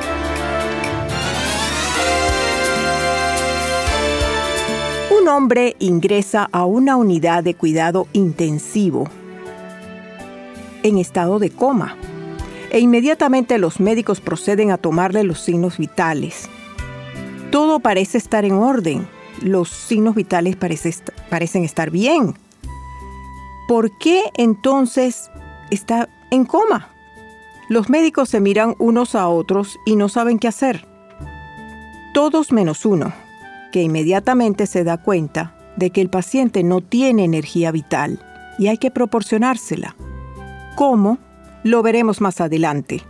Un 5.20 5.28
hombre 5.28 5.76
ingresa 5.80 6.48
a 6.50 6.64
una 6.64 6.96
unidad 6.96 7.44
de 7.44 7.54
cuidado 7.54 8.06
intensivo 8.14 9.08
en 10.82 10.96
estado 10.96 11.38
de 11.38 11.50
coma 11.50 11.96
e 12.70 12.80
inmediatamente 12.80 13.58
los 13.58 13.80
médicos 13.80 14.20
proceden 14.20 14.70
a 14.70 14.78
tomarle 14.78 15.24
los 15.24 15.40
signos 15.40 15.76
vitales. 15.76 16.48
Todo 17.50 17.80
parece 17.80 18.16
estar 18.16 18.44
en 18.46 18.54
orden, 18.54 19.06
los 19.42 19.68
signos 19.68 20.14
vitales 20.14 20.56
parecen 20.56 21.64
estar 21.64 21.90
bien 21.90 22.34
¿por 23.70 23.96
qué 23.98 24.24
entonces 24.34 25.30
está 25.70 26.08
en 26.32 26.44
coma? 26.44 26.88
Los 27.68 27.88
médicos 27.88 28.28
se 28.30 28.40
miran 28.40 28.74
unos 28.78 29.14
a 29.14 29.28
otros 29.28 29.78
y 29.86 29.94
no 29.94 30.08
saben 30.08 30.40
qué 30.40 30.48
hacer. 30.48 30.88
Todos 32.14 32.50
menos 32.50 32.84
uno, 32.84 33.12
que 33.72 33.82
inmediatamente 33.82 34.66
se 34.66 34.84
da 34.84 34.98
cuenta 34.98 35.56
de 35.76 35.90
que 35.90 36.00
el 36.00 36.10
paciente 36.10 36.62
no 36.62 36.80
tiene 36.80 37.24
energía 37.24 37.70
vital 37.70 38.20
y 38.58 38.68
hay 38.68 38.78
que 38.78 38.90
proporcionársela. 38.90 39.96
¿Cómo? 40.76 41.18
Lo 41.62 41.82
veremos 41.82 42.20
más 42.20 42.40
adelante. 42.40 43.02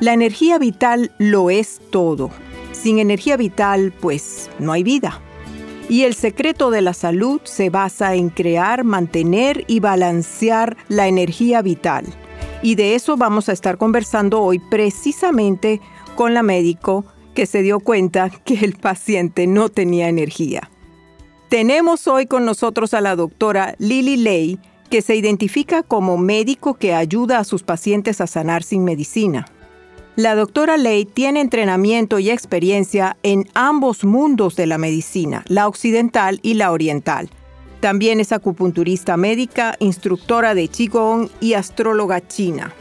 La 0.00 0.12
energía 0.12 0.58
vital 0.58 1.12
lo 1.18 1.50
es 1.50 1.80
todo. 1.90 2.30
Sin 2.72 2.98
energía 2.98 3.36
vital, 3.36 3.92
pues 4.00 4.50
no 4.58 4.72
hay 4.72 4.82
vida. 4.82 5.20
Y 5.88 6.04
el 6.04 6.14
secreto 6.14 6.70
de 6.70 6.80
la 6.80 6.94
salud 6.94 7.40
se 7.44 7.70
basa 7.70 8.14
en 8.14 8.30
crear, 8.30 8.84
mantener 8.84 9.64
y 9.66 9.80
balancear 9.80 10.76
la 10.88 11.06
energía 11.06 11.62
vital. 11.62 12.06
Y 12.62 12.76
de 12.76 12.94
eso 12.94 13.16
vamos 13.16 13.48
a 13.48 13.52
estar 13.52 13.78
conversando 13.78 14.40
hoy 14.42 14.58
precisamente 14.58 15.80
con 16.14 16.34
la 16.34 16.42
médico 16.42 17.04
que 17.34 17.46
se 17.46 17.62
dio 17.62 17.80
cuenta 17.80 18.30
que 18.30 18.64
el 18.64 18.74
paciente 18.74 19.46
no 19.46 19.68
tenía 19.68 20.08
energía. 20.08 20.70
Tenemos 21.48 22.06
hoy 22.06 22.26
con 22.26 22.44
nosotros 22.44 22.94
a 22.94 23.00
la 23.00 23.14
doctora 23.14 23.74
Lily 23.78 24.16
Lay, 24.16 24.58
que 24.88 25.02
se 25.02 25.16
identifica 25.16 25.82
como 25.82 26.18
médico 26.18 26.74
que 26.74 26.94
ayuda 26.94 27.38
a 27.38 27.44
sus 27.44 27.62
pacientes 27.62 28.20
a 28.20 28.26
sanar 28.26 28.62
sin 28.62 28.84
medicina. 28.84 29.46
La 30.16 30.34
doctora 30.34 30.76
Ley 30.76 31.06
tiene 31.06 31.40
entrenamiento 31.40 32.18
y 32.18 32.30
experiencia 32.30 33.16
en 33.22 33.48
ambos 33.54 34.04
mundos 34.04 34.56
de 34.56 34.66
la 34.66 34.76
medicina, 34.76 35.42
la 35.48 35.66
occidental 35.66 36.38
y 36.42 36.54
la 36.54 36.70
oriental. 36.70 37.30
También 37.80 38.20
es 38.20 38.32
acupunturista 38.32 39.16
médica, 39.16 39.74
instructora 39.78 40.54
de 40.54 40.68
Qigong 40.68 41.30
y 41.40 41.54
astróloga 41.54 42.26
china. 42.26 42.72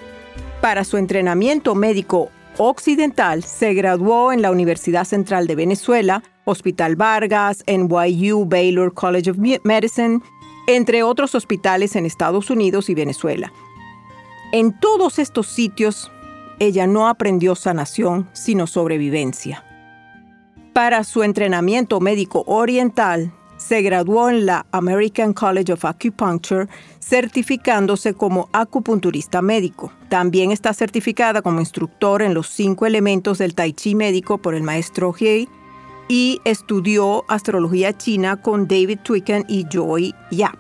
Para 0.60 0.84
su 0.84 0.98
entrenamiento 0.98 1.74
médico 1.74 2.30
occidental, 2.58 3.44
se 3.44 3.74
graduó 3.74 4.32
en 4.32 4.42
la 4.42 4.52
Universidad 4.52 5.06
Central 5.06 5.48
de 5.48 5.56
Venezuela, 5.56 6.24
Hospital 6.46 6.96
Vargas, 6.96 7.64
NYU 7.68 8.46
Baylor 8.46 8.94
College 8.94 9.32
of 9.32 9.38
Medicine, 9.38 10.20
entre 10.68 11.04
otros 11.04 11.36
hospitales 11.36 11.96
en 11.96 12.06
Estados 12.06 12.50
Unidos 12.50 12.90
y 12.90 12.96
Venezuela. 12.96 13.52
En 14.52 14.78
todos 14.80 15.20
estos 15.20 15.48
sitios 15.48 16.12
ella 16.60 16.86
no 16.86 17.08
aprendió 17.08 17.56
sanación, 17.56 18.30
sino 18.34 18.68
sobrevivencia. 18.68 19.66
Para 20.74 21.04
su 21.04 21.24
entrenamiento 21.24 22.00
médico 22.00 22.44
oriental, 22.46 23.34
se 23.62 23.82
graduó 23.84 24.30
en 24.30 24.48
la 24.48 24.66
American 24.72 25.34
College 25.34 25.74
of 25.74 25.86
Acupuncture, 25.86 26.68
certificándose 27.00 28.16
como 28.16 28.50
acupunturista 28.54 29.42
médico. 29.42 29.94
También 30.10 30.52
está 30.52 30.74
certificada 30.74 31.44
como 31.44 31.60
instructor 31.60 32.24
en 32.24 32.34
los 32.34 32.48
cinco 32.48 32.88
elementos 32.88 33.38
del 33.38 33.54
Tai 33.54 33.72
Chi 33.74 33.94
médico 33.94 34.40
por 34.40 34.56
el 34.56 34.64
maestro 34.64 35.14
He 35.20 35.48
y 36.08 36.42
estudió 36.44 37.24
astrología 37.28 37.96
china 37.96 38.42
con 38.42 38.68
David 38.68 39.00
Twicken 39.04 39.46
y 39.48 39.66
Joy 39.72 40.14
Yap. 40.32 40.58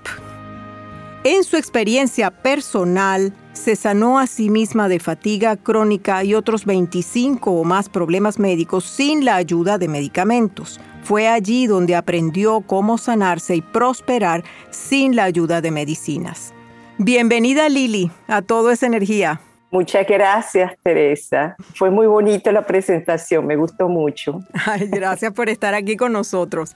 En 1.24 1.44
su 1.44 1.58
experiencia 1.58 2.30
personal, 2.30 3.34
se 3.54 3.76
sanó 3.76 4.20
a 4.20 4.28
sí 4.28 4.50
misma 4.50 4.88
de 4.88 5.00
fatiga 5.00 5.56
crónica 5.58 6.24
y 6.24 6.34
otros 6.34 6.66
25 6.66 7.52
o 7.52 7.64
más 7.64 7.90
problemas 7.90 8.40
médicos 8.40 8.86
sin 8.86 9.26
la 9.26 9.36
ayuda 9.36 9.78
de 9.78 9.88
medicamentos. 9.88 10.80
Fue 11.04 11.28
allí 11.28 11.68
donde 11.68 11.96
aprendió 11.96 12.62
cómo 12.62 12.98
sanarse 12.98 13.56
y 13.56 13.62
prosperar 13.62 14.44
sin 14.70 15.16
la 15.16 15.24
ayuda 15.26 15.62
de 15.62 15.72
medicinas. 15.72 16.54
Bienvenida 16.98 17.68
Lili 17.70 18.12
a 18.28 18.42
Todo 18.42 18.72
es 18.72 18.84
Energía. 18.84 19.42
Muchas 19.72 20.06
gracias, 20.06 20.74
Teresa. 20.84 21.56
Fue 21.76 21.90
muy 21.90 22.06
bonita 22.06 22.52
la 22.52 22.66
presentación, 22.66 23.48
me 23.48 23.56
gustó 23.56 23.88
mucho. 23.88 24.40
gracias 24.90 25.32
por 25.32 25.50
estar 25.50 25.74
aquí 25.74 25.96
con 25.96 26.12
nosotros. 26.12 26.76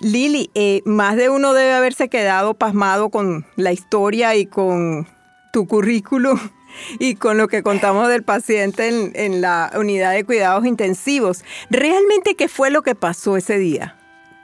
Lili, 0.00 0.50
eh, 0.54 0.82
más 0.84 1.16
de 1.16 1.28
uno 1.28 1.54
debe 1.54 1.72
haberse 1.72 2.08
quedado 2.08 2.54
pasmado 2.54 3.10
con 3.10 3.46
la 3.54 3.72
historia 3.72 4.34
y 4.34 4.46
con 4.46 5.06
tu 5.54 5.68
currículum 5.68 6.38
y 6.98 7.14
con 7.14 7.38
lo 7.38 7.46
que 7.46 7.62
contamos 7.62 8.08
del 8.08 8.24
paciente 8.24 8.88
en, 8.88 9.12
en, 9.14 9.40
la 9.40 9.70
unidad 9.76 10.12
de 10.12 10.24
cuidados 10.24 10.66
intensivos. 10.66 11.44
¿Realmente 11.70 12.34
qué 12.34 12.48
fue 12.48 12.70
lo 12.70 12.82
que 12.82 12.96
pasó 12.96 13.36
ese 13.36 13.56
día? 13.56 13.96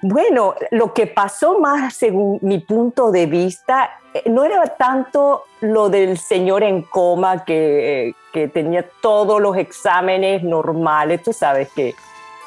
Bueno, 0.02 0.54
lo 0.70 0.94
que 0.94 1.06
pasó 1.06 1.58
más 1.58 1.94
según 1.94 2.38
mi 2.40 2.60
punto 2.60 3.10
de 3.10 3.26
vista 3.26 3.90
eh, 4.14 4.22
no 4.30 4.44
era 4.44 4.64
tanto 4.76 5.42
lo 5.60 5.90
del 5.90 6.16
señor 6.16 6.62
en 6.62 6.82
coma 6.82 7.44
que, 7.44 8.14
que 8.32 8.48
tenía 8.48 8.88
todos 9.02 9.42
los 9.42 9.56
exámenes 9.56 10.42
normales, 10.42 11.22
tú 11.22 11.32
sabes 11.32 11.68
que 11.74 11.94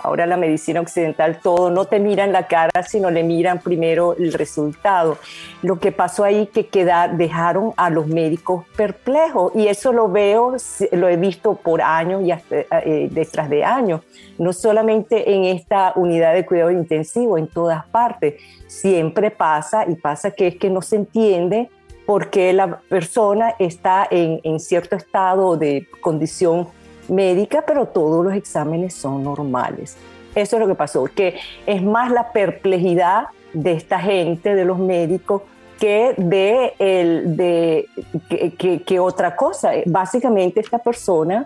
Ahora 0.03 0.25
la 0.25 0.35
medicina 0.35 0.81
occidental 0.81 1.39
todo 1.41 1.71
no 1.71 1.85
te 1.85 1.97
miran 1.97 2.33
la 2.33 2.47
cara, 2.47 2.83
sino 2.83 3.09
le 3.09 3.23
miran 3.23 3.59
primero 3.59 4.15
el 4.17 4.33
resultado. 4.33 5.17
Lo 5.61 5.79
que 5.79 5.93
pasó 5.93 6.25
ahí 6.25 6.47
que 6.47 6.67
queda, 6.67 7.07
dejaron 7.07 7.73
a 7.77 7.89
los 7.89 8.07
médicos 8.07 8.65
perplejos 8.75 9.53
y 9.55 9.67
eso 9.67 9.93
lo 9.93 10.09
veo, 10.09 10.57
lo 10.91 11.07
he 11.07 11.15
visto 11.15 11.55
por 11.55 11.81
años 11.81 12.21
y 12.21 12.31
eh, 12.31 13.07
detrás 13.11 13.49
de 13.49 13.63
años, 13.63 14.01
no 14.37 14.51
solamente 14.51 15.33
en 15.33 15.45
esta 15.45 15.93
unidad 15.95 16.33
de 16.33 16.45
cuidado 16.45 16.71
intensivo, 16.71 17.37
en 17.37 17.47
todas 17.47 17.85
partes. 17.85 18.41
Siempre 18.67 19.31
pasa 19.31 19.85
y 19.87 19.95
pasa 19.95 20.31
que 20.31 20.47
es 20.47 20.55
que 20.57 20.69
no 20.69 20.81
se 20.81 20.97
entiende 20.97 21.69
por 22.05 22.29
qué 22.29 22.51
la 22.51 22.81
persona 22.81 23.55
está 23.57 24.05
en, 24.11 24.41
en 24.43 24.59
cierto 24.59 24.97
estado 24.97 25.55
de 25.55 25.87
condición 26.01 26.67
médica, 27.09 27.63
pero 27.65 27.87
todos 27.87 28.23
los 28.25 28.33
exámenes 28.33 28.93
son 28.93 29.23
normales. 29.23 29.97
Eso 30.35 30.55
es 30.55 30.59
lo 30.59 30.67
que 30.67 30.75
pasó, 30.75 31.05
que 31.05 31.39
es 31.65 31.81
más 31.83 32.11
la 32.11 32.31
perplejidad 32.31 33.27
de 33.53 33.73
esta 33.73 33.99
gente, 33.99 34.55
de 34.55 34.65
los 34.65 34.79
médicos, 34.79 35.43
que 35.79 36.15
de, 36.17 36.73
el, 36.79 37.35
de 37.35 37.87
que, 38.85 38.99
otra 38.99 39.35
cosa. 39.35 39.71
Básicamente 39.85 40.59
esta 40.59 40.79
persona 40.79 41.45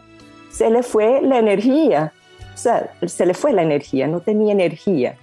se 0.52 0.70
le 0.70 0.84
fue 0.84 1.22
la 1.22 1.40
energía, 1.40 2.14
o 2.54 2.58
sea, 2.58 2.92
se 3.06 3.26
le 3.26 3.34
fue 3.34 3.52
la 3.52 3.64
energía, 3.64 4.08
no 4.08 4.20
tenía 4.20 4.54
energía. 4.54 5.16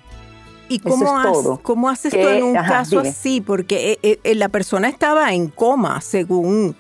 ¿Y 0.68 0.78
cómo, 0.78 1.60
cómo 1.62 1.88
haces 1.88 2.12
tú 2.12 2.18
en 2.18 2.42
un 2.42 2.54
caso 2.54 3.00
así? 3.00 3.40
Porque 3.40 3.98
eh, 4.02 4.18
eh, 4.24 4.34
la 4.34 4.48
persona 4.48 4.88
estaba 4.88 5.32
en 5.32 5.48
coma, 5.48 6.00
según 6.00 6.74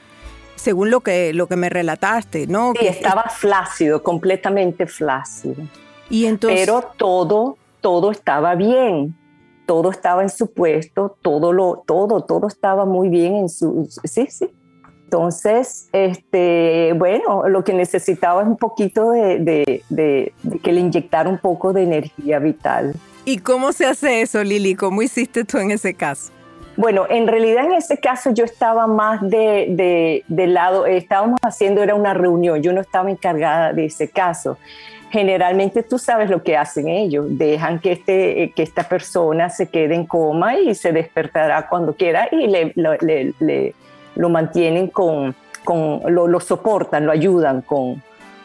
según 0.56 0.90
lo 0.90 1.00
que, 1.00 1.32
lo 1.32 1.46
que 1.46 1.56
me 1.56 1.68
relataste, 1.68 2.46
¿no? 2.46 2.72
Sí, 2.78 2.86
estaba 2.86 3.24
flácido, 3.24 4.02
completamente 4.02 4.86
flácido. 4.86 5.62
Y 6.10 6.26
entonces... 6.26 6.60
Pero 6.60 6.92
todo, 6.96 7.56
todo 7.80 8.10
estaba 8.10 8.54
bien, 8.54 9.16
todo 9.66 9.90
estaba 9.90 10.22
en 10.22 10.30
su 10.30 10.52
puesto, 10.52 11.16
todo, 11.22 11.52
lo, 11.52 11.82
todo, 11.86 12.22
todo 12.22 12.48
estaba 12.48 12.84
muy 12.84 13.08
bien 13.08 13.36
en 13.36 13.48
su... 13.48 13.88
Sí, 14.04 14.26
sí. 14.28 14.48
Entonces, 15.04 15.88
este, 15.92 16.92
bueno, 16.96 17.46
lo 17.48 17.62
que 17.62 17.72
necesitaba 17.72 18.42
es 18.42 18.48
un 18.48 18.56
poquito 18.56 19.10
de, 19.10 19.38
de, 19.38 19.82
de, 19.88 20.32
de 20.42 20.58
que 20.58 20.72
le 20.72 20.80
inyectara 20.80 21.28
un 21.28 21.38
poco 21.38 21.72
de 21.72 21.82
energía 21.84 22.38
vital. 22.40 22.94
¿Y 23.24 23.38
cómo 23.38 23.72
se 23.72 23.86
hace 23.86 24.22
eso, 24.22 24.42
Lili? 24.42 24.74
¿Cómo 24.74 25.02
hiciste 25.02 25.44
tú 25.44 25.58
en 25.58 25.70
ese 25.70 25.94
caso? 25.94 26.32
Bueno, 26.76 27.06
en 27.08 27.28
realidad 27.28 27.66
en 27.66 27.74
ese 27.74 27.98
caso 27.98 28.30
yo 28.32 28.44
estaba 28.44 28.86
más 28.86 29.20
de, 29.22 30.22
de, 30.26 30.46
lado, 30.46 30.86
estábamos 30.86 31.38
haciendo, 31.42 31.82
era 31.82 31.94
una 31.94 32.14
reunión, 32.14 32.62
yo 32.62 32.72
no 32.72 32.80
estaba 32.80 33.10
encargada 33.10 33.72
de 33.72 33.86
ese 33.86 34.08
caso. 34.08 34.58
Generalmente 35.10 35.84
tú 35.84 35.98
sabes 35.98 36.28
lo 36.28 36.42
que 36.42 36.56
hacen 36.56 36.88
ellos, 36.88 37.26
dejan 37.28 37.78
que, 37.78 37.92
este, 37.92 38.52
que 38.56 38.64
esta 38.64 38.82
persona 38.88 39.48
se 39.50 39.68
quede 39.68 39.94
en 39.94 40.06
coma 40.06 40.58
y 40.58 40.74
se 40.74 40.92
despertará 40.92 41.68
cuando 41.68 41.94
quiera 41.94 42.28
y 42.32 42.48
le, 42.48 42.72
le, 42.74 43.74
lo 44.16 44.28
mantienen 44.28 44.88
con, 44.88 45.36
con 45.62 46.02
lo, 46.08 46.26
lo 46.26 46.40
soportan, 46.40 47.06
lo 47.06 47.12
ayudan 47.12 47.62
con, 47.62 48.02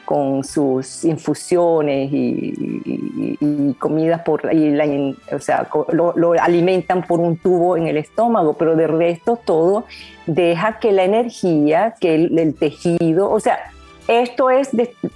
con 0.10 0.44
sus 0.44 1.06
infusiones 1.06 2.10
y, 2.12 3.76
comidas 3.78 4.24
por 4.24 4.52
y 4.52 4.72
la, 4.72 4.86
o 5.32 5.38
sea, 5.38 5.70
lo, 5.92 6.34
alimentan 6.42 7.04
por 7.04 7.20
un 7.20 7.38
tubo 7.38 7.78
en 7.78 7.86
el 7.86 7.96
estómago, 7.96 8.56
pero 8.56 8.76
de 8.76 8.88
resto 8.88 9.36
todo 9.36 9.86
deja 10.26 10.80
que 10.80 10.94
la 10.94 11.04
energía, 11.04 11.94
que 12.02 12.16
el, 12.16 12.56
tejido, 12.56 13.30
o 13.30 13.40
sea, 13.40 13.60
esto 14.08 14.50
es, 14.50 14.72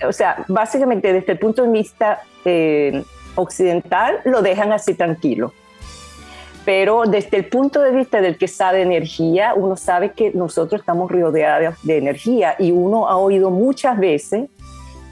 o 0.08 0.14
sea, 0.14 0.46
básicamente 0.48 1.12
desde 1.12 1.32
el 1.32 1.40
punto 1.40 1.64
de 1.64 1.72
vista 1.72 2.22
eh, 2.46 3.04
occidental 3.34 4.20
lo 4.26 4.44
dejan 4.44 4.74
así 4.74 4.94
tranquilo. 4.94 5.54
Pero 6.66 7.06
desde 7.08 7.38
el 7.38 7.46
punto 7.46 7.82
de 7.82 7.90
vista 7.90 8.22
del 8.22 8.38
que 8.38 8.48
sabe 8.48 8.84
energía, 8.84 9.56
uno 9.56 9.76
sabe 9.76 10.12
que 10.12 10.32
nosotros 10.36 10.82
estamos 10.82 11.10
rodeados 11.12 11.82
de 11.82 11.98
energía 11.98 12.56
y 12.60 12.70
uno 12.70 13.10
ha 13.10 13.18
oído 13.18 13.50
muchas 13.50 13.98
veces 13.98 14.50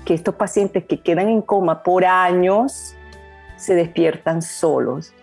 que 0.05 0.13
estos 0.13 0.35
pacientes 0.35 0.85
que 0.85 0.99
quedan 0.99 1.29
en 1.29 1.41
coma 1.41 1.83
por 1.83 2.05
años 2.05 2.95
se 3.55 3.75
despiertan 3.75 4.41
solos. 4.41 5.13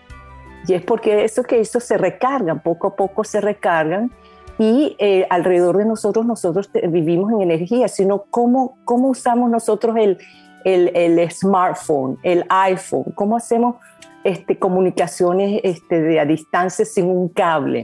Y 0.66 0.75
es 0.75 0.82
porque 0.82 1.25
eso 1.25 1.42
que 1.42 1.60
eso 1.60 1.80
se 1.80 1.98
recargan, 1.98 2.60
poco 2.60 2.88
a 2.88 2.96
poco 2.96 3.25
se 3.25 3.40
recargan 3.40 4.12
y 4.58 4.96
eh, 4.98 5.26
alrededor 5.30 5.78
de 5.78 5.84
nosotros 5.84 6.26
nosotros 6.26 6.70
vivimos 6.88 7.32
en 7.32 7.42
energía, 7.42 7.88
sino 7.88 8.25
cómo, 8.30 8.76
cómo 8.84 9.08
usamos 9.08 9.50
nosotros 9.50 9.96
el, 9.96 10.19
el, 10.64 10.90
el, 10.94 11.30
smartphone, 11.30 12.19
el 12.22 12.44
iPhone, 12.48 13.04
cómo 13.14 13.36
hacemos 13.36 13.76
este, 14.25 14.58
comunicaciones 14.58 15.60
este, 15.62 16.00
de 16.00 16.20
a 16.20 16.25
distancia 16.25 16.84
sin 16.84 17.06
un 17.06 17.28
cable. 17.28 17.82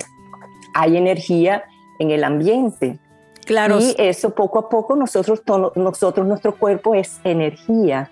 Hay 0.74 0.96
energía 0.96 1.62
en 2.00 2.10
el 2.10 2.24
ambiente. 2.24 2.98
Claro. 3.44 3.78
Y 3.80 3.94
eso 3.98 4.30
poco 4.30 4.58
a 4.58 4.68
poco 4.68 4.96
nosotros, 4.96 5.42
nosotros 5.76 6.26
nuestro 6.26 6.56
cuerpo 6.56 6.94
es 6.94 7.20
energía 7.24 8.10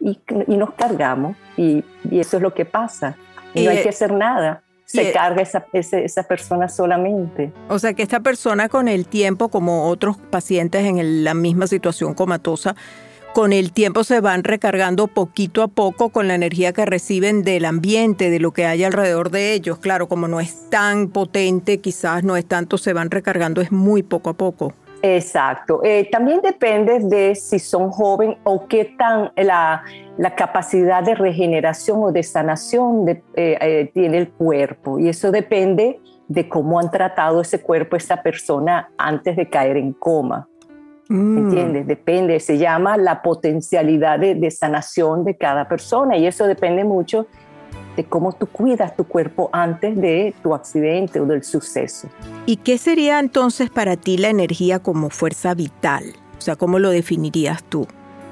y, 0.00 0.18
nos 0.46 0.74
cargamos 0.74 1.36
y, 1.56 1.84
eso 2.10 2.36
es 2.36 2.42
lo 2.42 2.52
que 2.54 2.64
pasa. 2.64 3.16
Y 3.54 3.64
no 3.64 3.70
hay 3.70 3.82
que 3.82 3.88
hacer 3.88 4.12
nada. 4.12 4.62
Se 4.84 5.10
carga 5.10 5.40
esa, 5.40 5.64
esa, 5.72 6.22
persona 6.24 6.68
solamente. 6.68 7.50
O 7.70 7.78
sea 7.78 7.94
que 7.94 8.02
esta 8.02 8.20
persona 8.20 8.68
con 8.68 8.88
el 8.88 9.06
tiempo, 9.06 9.48
como 9.48 9.88
otros 9.88 10.18
pacientes 10.18 10.84
en 10.84 11.24
la 11.24 11.32
misma 11.32 11.66
situación 11.66 12.12
comatosa, 12.12 12.76
con 13.32 13.52
el 13.52 13.72
tiempo 13.72 14.04
se 14.04 14.20
van 14.20 14.44
recargando 14.44 15.06
poquito 15.06 15.62
a 15.62 15.68
poco 15.68 16.10
con 16.10 16.28
la 16.28 16.34
energía 16.34 16.72
que 16.72 16.84
reciben 16.84 17.42
del 17.42 17.64
ambiente, 17.64 18.30
de 18.30 18.38
lo 18.38 18.52
que 18.52 18.66
hay 18.66 18.84
alrededor 18.84 19.30
de 19.30 19.54
ellos. 19.54 19.78
Claro, 19.78 20.06
como 20.08 20.28
no 20.28 20.40
es 20.40 20.68
tan 20.70 21.08
potente, 21.08 21.78
quizás 21.78 22.24
no 22.24 22.36
es 22.36 22.46
tanto, 22.46 22.78
se 22.78 22.92
van 22.92 23.10
recargando, 23.10 23.60
es 23.60 23.72
muy 23.72 24.02
poco 24.02 24.30
a 24.30 24.34
poco. 24.34 24.74
Exacto. 25.02 25.80
Eh, 25.82 26.08
también 26.12 26.40
depende 26.42 27.00
de 27.00 27.34
si 27.34 27.58
son 27.58 27.90
jóvenes 27.90 28.38
o 28.44 28.68
qué 28.68 28.84
tan 28.96 29.32
la, 29.36 29.82
capacidad 30.36 31.02
de 31.02 31.14
regeneración 31.14 31.98
o 32.02 32.12
de 32.12 32.22
sanación 32.22 33.08
eh, 33.08 33.22
eh, 33.34 33.90
tiene 33.92 34.18
el 34.18 34.30
cuerpo. 34.30 34.98
Y 34.98 35.08
eso 35.08 35.32
depende 35.32 35.98
de 36.28 36.48
cómo 36.48 36.78
han 36.78 36.90
tratado 36.90 37.40
ese 37.40 37.60
cuerpo, 37.60 37.96
esa 37.96 38.22
persona 38.22 38.90
antes 38.96 39.36
de 39.36 39.48
caer 39.48 39.76
en 39.76 39.92
coma. 39.92 40.48
Mm. 41.08 41.38
¿Entiendes? 41.38 41.86
Depende, 41.86 42.40
se 42.40 42.58
llama 42.58 42.96
la 42.96 43.22
potencialidad 43.22 44.18
de, 44.18 44.50
sanación 44.50 45.24
de 45.24 45.36
cada 45.36 45.68
persona 45.68 46.16
y 46.16 46.26
eso 46.26 46.46
depende 46.46 46.84
mucho 46.84 47.26
de 47.96 48.04
cómo 48.04 48.32
tú 48.32 48.46
cuidas 48.46 48.96
tu 48.96 49.04
cuerpo 49.04 49.50
antes 49.52 49.94
de 50.00 50.34
tu 50.42 50.54
accidente 50.54 51.20
o 51.20 51.26
del 51.26 51.44
suceso. 51.44 52.08
¿Y 52.46 52.56
qué 52.56 52.78
sería 52.78 53.18
entonces 53.18 53.68
para 53.68 53.96
ti 53.96 54.16
la 54.16 54.28
energía 54.28 54.78
como 54.78 55.10
fuerza 55.10 55.54
vital? 55.54 56.04
O 56.38 56.40
sea, 56.40 56.56
¿cómo 56.56 56.78
lo 56.78 56.90
definirías 56.90 57.62
tú? 57.64 57.86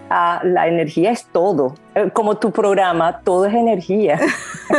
Ah, 0.08 0.40
la 0.42 0.66
energía 0.66 1.12
es 1.12 1.26
todo. 1.26 1.74
Eh, 1.94 2.10
como 2.12 2.38
tu 2.38 2.50
programa, 2.50 3.20
todo 3.20 3.46
es 3.46 3.54
energía. 3.54 4.18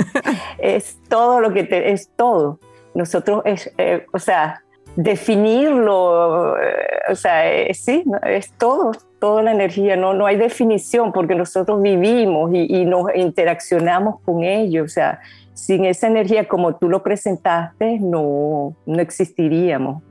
es 0.57 0.97
todo 1.07 1.39
lo 1.39 1.53
que 1.53 1.63
te, 1.63 1.91
es 1.93 2.09
todo. 2.15 2.59
Nosotros, 2.93 3.41
es, 3.45 3.71
eh, 3.77 4.05
o 4.11 4.19
sea, 4.19 4.63
definirlo, 4.95 6.57
eh, 6.57 7.11
o 7.11 7.15
sea, 7.15 7.51
eh, 7.51 7.73
sí, 7.73 8.03
es 8.23 8.51
todo, 8.57 8.91
toda 9.19 9.43
la 9.43 9.51
energía, 9.51 9.95
no, 9.95 10.13
no 10.13 10.25
hay 10.25 10.37
definición 10.37 11.11
porque 11.11 11.35
nosotros 11.35 11.81
vivimos 11.81 12.51
y, 12.53 12.85
nos 12.85 13.05
interaccionamos 13.15 14.19
con 14.25 14.43
ellos, 14.43 14.85
o 14.85 14.93
sea, 14.93 15.19
sin 15.53 15.85
esa 15.85 16.07
energía 16.07 16.47
como 16.47 16.75
tú 16.75 16.89
lo 16.89 17.03
presentaste, 17.03 17.99
no, 17.99 18.75
no 18.85 19.01
existiríamos. 19.01 20.03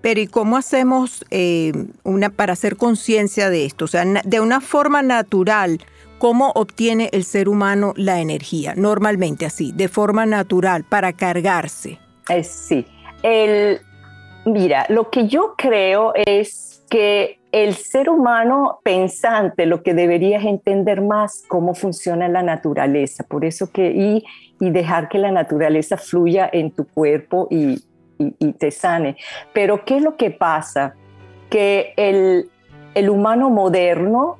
Pero 0.00 0.20
¿y 0.20 0.26
cómo 0.26 0.56
hacemos 0.56 1.24
eh, 1.30 1.72
una, 2.02 2.28
para 2.28 2.52
hacer 2.52 2.76
conciencia 2.76 3.48
de 3.48 3.64
esto? 3.64 3.86
O 3.86 3.88
sea, 3.88 4.04
de 4.04 4.40
una 4.40 4.60
forma 4.60 5.00
natural, 5.02 5.80
¿cómo 6.18 6.50
obtiene 6.54 7.08
el 7.12 7.24
ser 7.24 7.48
humano 7.48 7.94
la 7.96 8.20
energía? 8.20 8.74
Normalmente 8.76 9.46
así, 9.46 9.72
de 9.72 9.88
forma 9.88 10.26
natural, 10.26 10.84
para 10.84 11.14
cargarse. 11.14 11.98
sí, 12.42 12.86
el, 13.22 13.80
Mira, 14.44 14.86
lo 14.88 15.10
que 15.10 15.26
yo 15.26 15.54
creo 15.56 16.12
es 16.14 16.84
que 16.90 17.38
el 17.50 17.74
ser 17.74 18.10
humano 18.10 18.80
pensante 18.82 19.64
lo 19.64 19.82
que 19.82 19.94
debería 19.94 20.38
es 20.38 20.44
entender 20.44 21.00
más 21.00 21.44
cómo 21.48 21.74
funciona 21.74 22.28
la 22.28 22.42
naturaleza, 22.42 23.24
por 23.24 23.44
eso 23.44 23.70
que 23.70 23.90
y, 23.90 24.24
dejar 24.58 25.10
que 25.10 25.18
la 25.18 25.30
naturaleza 25.30 25.98
fluya 25.98 26.48
en 26.50 26.70
tu 26.70 26.86
cuerpo 26.86 27.48
y, 27.50 27.82
te 28.58 28.70
sane. 28.70 29.16
Pero 29.52 29.84
¿qué 29.84 29.96
es 29.96 30.02
lo 30.02 30.16
que 30.16 30.30
pasa? 30.30 30.94
Que 31.50 31.92
el, 31.96 32.48
el 32.94 33.10
humano 33.10 33.50
moderno 33.50 34.38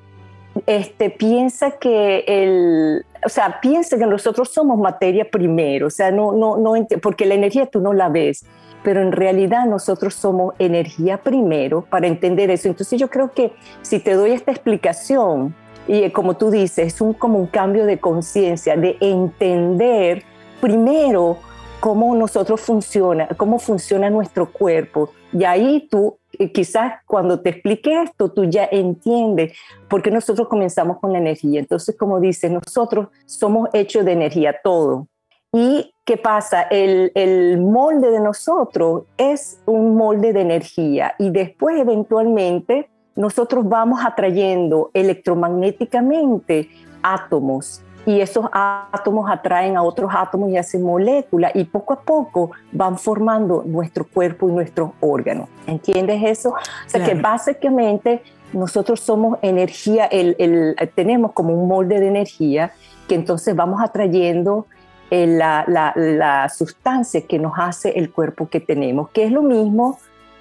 este, 0.67 1.11
piensa 1.11 1.73
que 1.73 2.25
el, 2.27 3.05
o 3.25 3.29
sea, 3.29 3.61
piensa 3.61 3.99
que 3.99 4.07
nosotros 4.07 4.49
somos 4.51 4.79
materia 4.79 5.29
primero, 5.29 5.89
o 5.89 5.91
sea, 5.91 6.11
no, 6.11 6.33
no, 6.33 6.57
no, 6.57 6.75
porque 7.03 7.27
la 7.27 7.35
energía 7.35 7.67
tú 7.67 7.81
no 7.81 7.93
la 7.93 8.09
ves 8.09 8.47
pero 8.85 9.01
en 9.01 9.11
realidad 9.11 9.67
nosotros 9.67 10.15
somos 10.15 10.55
energía 10.61 11.17
primero 11.17 11.87
para 11.89 12.07
entender 12.07 12.51
eso. 12.51 12.69
Entonces 12.69 13.01
yo 13.01 13.09
creo 13.09 13.33
que 13.33 13.53
si 13.83 13.99
te 13.99 14.13
doy 14.13 14.31
esta 14.31 14.53
explicación, 14.53 15.57
y 15.89 16.09
como 16.11 16.37
tú 16.37 16.51
dices, 16.51 16.95
es 16.95 17.01
un, 17.01 17.15
como 17.15 17.39
un 17.39 17.47
cambio 17.47 17.87
de 17.87 17.99
conciencia, 17.99 18.77
de 18.77 18.97
entender 19.01 20.23
primero 20.61 21.39
cómo 21.81 22.15
nosotros 22.15 22.61
funciona, 22.61 23.29
cómo 23.37 23.59
funciona 23.59 24.09
nuestro 24.11 24.51
cuerpo. 24.53 25.11
Y 25.33 25.45
ahí 25.45 25.89
tú, 25.91 26.19
eh, 26.39 26.53
quizás 26.53 26.95
cuando 27.07 27.41
te 27.41 27.51
explique 27.51 28.03
esto, 28.03 28.31
tú 28.33 28.45
ya 28.45 28.69
entiendes 28.71 29.57
por 29.89 30.03
qué 30.03 30.11
nosotros 30.11 30.49
comenzamos 30.49 30.99
con 30.99 31.13
la 31.13 31.19
energía. 31.19 31.61
Entonces, 31.61 31.97
como 31.97 32.21
dice, 32.21 32.49
nosotros 32.51 33.09
somos 33.27 33.69
hechos 33.73 34.05
de 34.05 34.13
energía, 34.13 34.55
todo. 34.63 35.09
¿Y 35.55 35.95
qué 36.05 36.17
pasa? 36.17 36.63
El, 36.63 37.13
el, 37.15 37.61
molde 37.61 38.11
de 38.11 38.19
nosotros 38.19 39.05
es 39.17 39.63
un 39.67 39.95
molde 39.95 40.33
de 40.33 40.41
energía 40.41 41.15
y 41.17 41.31
después 41.31 41.79
eventualmente 41.81 42.91
nosotros 43.15 43.69
vamos 43.69 44.01
atrayendo 44.05 44.91
electromagnéticamente 44.93 46.69
átomos 47.05 47.85
y 48.05 48.21
esos 48.21 48.47
átomos 48.53 49.31
atraen 49.31 49.77
a 49.77 49.83
otros 49.85 50.11
átomos 50.13 50.51
y 50.51 50.57
hacen 50.57 50.83
moléculas 50.83 51.53
y 51.55 51.63
poco 51.63 51.95
a 51.95 52.01
poco 52.01 52.51
van 52.73 52.99
formando 52.99 53.63
nuestro 53.65 54.07
cuerpo 54.07 54.49
y 54.49 54.53
nuestros 54.53 54.91
órganos. 54.99 55.49
¿Entiendes 55.69 56.21
eso? 56.25 56.51
O 56.51 56.89
sea 56.89 57.05
que 57.05 57.15
básicamente 57.15 58.23
nosotros 58.53 58.99
somos 58.99 59.39
energía, 59.41 60.07
el, 60.07 60.77
tenemos 60.97 61.31
como 61.33 61.55
un 61.55 61.69
molde 61.69 62.01
de 62.01 62.09
energía 62.09 62.73
que 63.09 63.15
entonces 63.15 63.55
vamos 63.55 63.81
atrayendo 63.81 64.67
eh, 65.15 65.29
la, 65.29 65.65
la, 65.69 65.93
la, 65.95 66.49
sustancia 66.49 67.25
que 67.25 67.39
nos 67.39 67.53
hace 67.57 67.91
el 67.91 68.11
cuerpo 68.11 68.49
que 68.49 68.59
tenemos, 68.59 69.11
que 69.11 69.23
es 69.23 69.31
lo 69.31 69.43
mismo, 69.43 70.01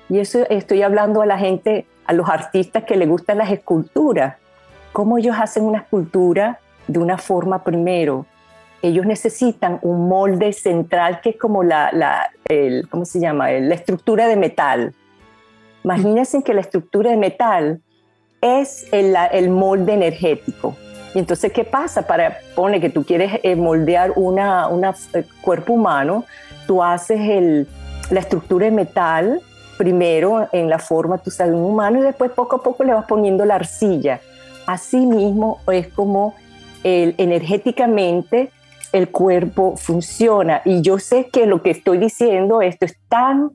y 0.09 0.17
eso 0.17 0.39
estoy 0.49 0.81
hablando 0.81 1.21
a 1.21 1.27
la 1.27 1.37
gente, 1.37 1.85
a 2.05 2.13
los 2.13 2.27
artistas 2.27 2.83
que 2.83 2.95
les 2.95 3.07
gustan 3.07 3.37
las 3.37 3.51
esculturas, 3.51 4.37
cómo 4.91 5.19
ellos 5.19 5.35
hacen 5.39 5.63
una 5.65 5.77
escultura 5.77 6.59
de 6.87 6.97
una 6.97 7.19
forma 7.19 7.63
primero. 7.63 8.25
Ellos 8.81 9.05
necesitan 9.05 9.77
un 9.83 10.09
molde 10.09 10.51
central 10.53 11.21
que 11.21 11.31
es 11.31 11.37
como 11.37 11.61
la, 11.61 11.91
la 11.93 12.31
el, 12.49 12.89
¿cómo 12.89 13.05
se 13.05 13.19
llama? 13.19 13.51
La 13.51 13.75
estructura 13.75 14.27
de 14.27 14.37
metal. 14.37 14.95
Imagínense 15.83 16.41
que 16.41 16.55
la 16.55 16.61
estructura 16.61 17.11
de 17.11 17.17
metal 17.17 17.79
es 18.41 18.87
el, 18.91 19.15
el 19.31 19.51
molde 19.51 19.93
energético. 19.93 20.75
Y 21.13 21.19
entonces, 21.19 21.51
¿qué 21.51 21.63
pasa? 21.63 22.07
Para, 22.07 22.39
pone 22.55 22.79
que 22.81 22.89
tú 22.89 23.03
quieres 23.03 23.39
eh, 23.43 23.55
moldear 23.55 24.13
una, 24.15 24.67
una 24.67 24.95
eh, 25.13 25.23
cuerpo 25.41 25.73
humano, 25.73 26.25
tú 26.65 26.83
haces 26.83 27.19
el, 27.19 27.67
la 28.09 28.19
estructura 28.19 28.65
de 28.65 28.71
metal 28.71 29.41
primero 29.77 30.47
en 30.51 30.69
la 30.69 30.79
forma, 30.79 31.17
tú 31.17 31.31
sabes, 31.31 31.53
un 31.53 31.63
humano 31.63 31.99
y 31.99 32.03
después 32.03 32.31
poco 32.31 32.57
a 32.57 32.63
poco 32.63 32.83
le 32.83 32.93
vas 32.93 33.05
poniendo 33.05 33.45
la 33.45 33.55
arcilla. 33.55 34.21
Así 34.65 35.05
mismo 35.05 35.59
es 35.67 35.87
como 35.87 36.35
energéticamente 36.83 38.51
el 38.93 39.09
cuerpo 39.09 39.75
funciona. 39.75 40.61
Y 40.63 40.81
yo 40.81 40.99
sé 40.99 41.29
que 41.29 41.45
lo 41.47 41.61
que 41.61 41.71
estoy 41.71 41.97
diciendo, 41.97 42.61
esto 42.61 42.85
es 42.85 42.97
tan, 43.09 43.51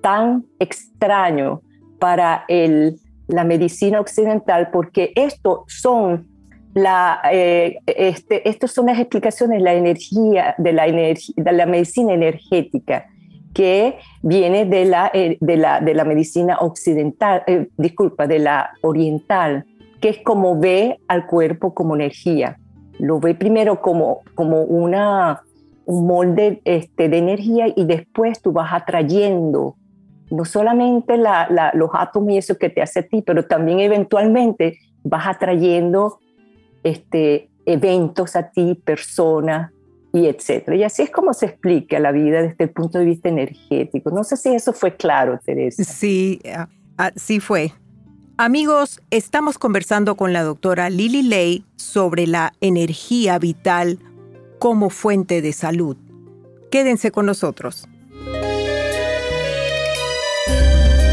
tan 0.00 0.46
extraño 0.60 1.60
para 1.98 2.44
el, 2.48 2.98
la 3.26 3.44
medicina 3.44 4.00
occidental, 4.00 4.70
porque 4.72 5.12
esto 5.16 5.64
son 5.66 6.28
la, 6.76 7.22
eh, 7.32 7.78
este, 7.86 8.46
estas 8.46 8.70
son 8.70 8.84
las 8.86 8.98
explicaciones 8.98 9.62
la 9.62 9.72
energía, 9.72 10.54
de 10.58 10.74
la, 10.74 10.84
de 10.84 11.52
la 11.52 11.64
medicina 11.64 12.12
energética, 12.12 13.06
que 13.54 13.96
viene 14.20 14.66
de 14.66 14.84
la, 14.84 15.10
eh, 15.14 15.38
de 15.40 15.56
la, 15.56 15.80
de 15.80 15.94
la 15.94 16.04
medicina 16.04 16.58
occidental, 16.60 17.42
eh, 17.46 17.68
disculpa, 17.78 18.26
de 18.26 18.40
la 18.40 18.72
oriental, 18.82 19.64
que 20.02 20.10
es 20.10 20.18
como 20.18 20.60
ve 20.60 20.98
al 21.08 21.26
cuerpo 21.26 21.72
como 21.72 21.94
energía. 21.94 22.58
Lo 22.98 23.20
ve 23.20 23.34
primero 23.34 23.80
como, 23.80 24.20
como 24.34 24.60
una, 24.60 25.40
un 25.86 26.06
molde 26.06 26.60
este, 26.66 27.08
de 27.08 27.16
energía 27.16 27.68
y 27.74 27.86
después 27.86 28.42
tú 28.42 28.52
vas 28.52 28.74
atrayendo 28.74 29.76
no 30.30 30.44
solamente 30.44 31.16
los 31.16 31.90
átomos 31.94 32.32
y 32.32 32.36
eso 32.36 32.58
que 32.58 32.68
te 32.68 32.82
hace 32.82 32.98
a 32.98 33.02
ti, 33.04 33.22
pero 33.22 33.46
también 33.46 33.80
eventualmente 33.80 34.76
vas 35.04 35.26
atrayendo 35.26 36.18
este, 36.86 37.50
eventos 37.64 38.36
a 38.36 38.50
ti, 38.50 38.80
personas 38.84 39.72
y 40.12 40.26
etcétera. 40.26 40.76
Y 40.76 40.84
así 40.84 41.02
es 41.02 41.10
como 41.10 41.34
se 41.34 41.46
explica 41.46 41.98
la 41.98 42.12
vida 42.12 42.42
desde 42.42 42.64
el 42.64 42.70
punto 42.70 42.98
de 42.98 43.04
vista 43.04 43.28
energético. 43.28 44.10
No 44.10 44.22
sé 44.22 44.36
si 44.36 44.54
eso 44.54 44.72
fue 44.72 44.96
claro, 44.96 45.38
Teresa. 45.44 45.82
Sí, 45.82 46.40
sí 47.16 47.40
fue. 47.40 47.72
Amigos, 48.38 49.00
estamos 49.10 49.58
conversando 49.58 50.16
con 50.16 50.32
la 50.32 50.42
doctora 50.42 50.90
Lily 50.90 51.22
Lay 51.22 51.64
sobre 51.76 52.26
la 52.26 52.52
energía 52.60 53.38
vital 53.38 53.98
como 54.60 54.90
fuente 54.90 55.42
de 55.42 55.52
salud. 55.52 55.96
Quédense 56.70 57.10
con 57.10 57.26
nosotros. 57.26 57.88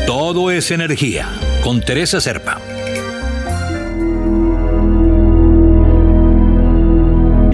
Todo 0.06 0.52
es 0.52 0.70
energía 0.70 1.28
con 1.64 1.82
Teresa 1.82 2.22
Serpa. 2.22 2.60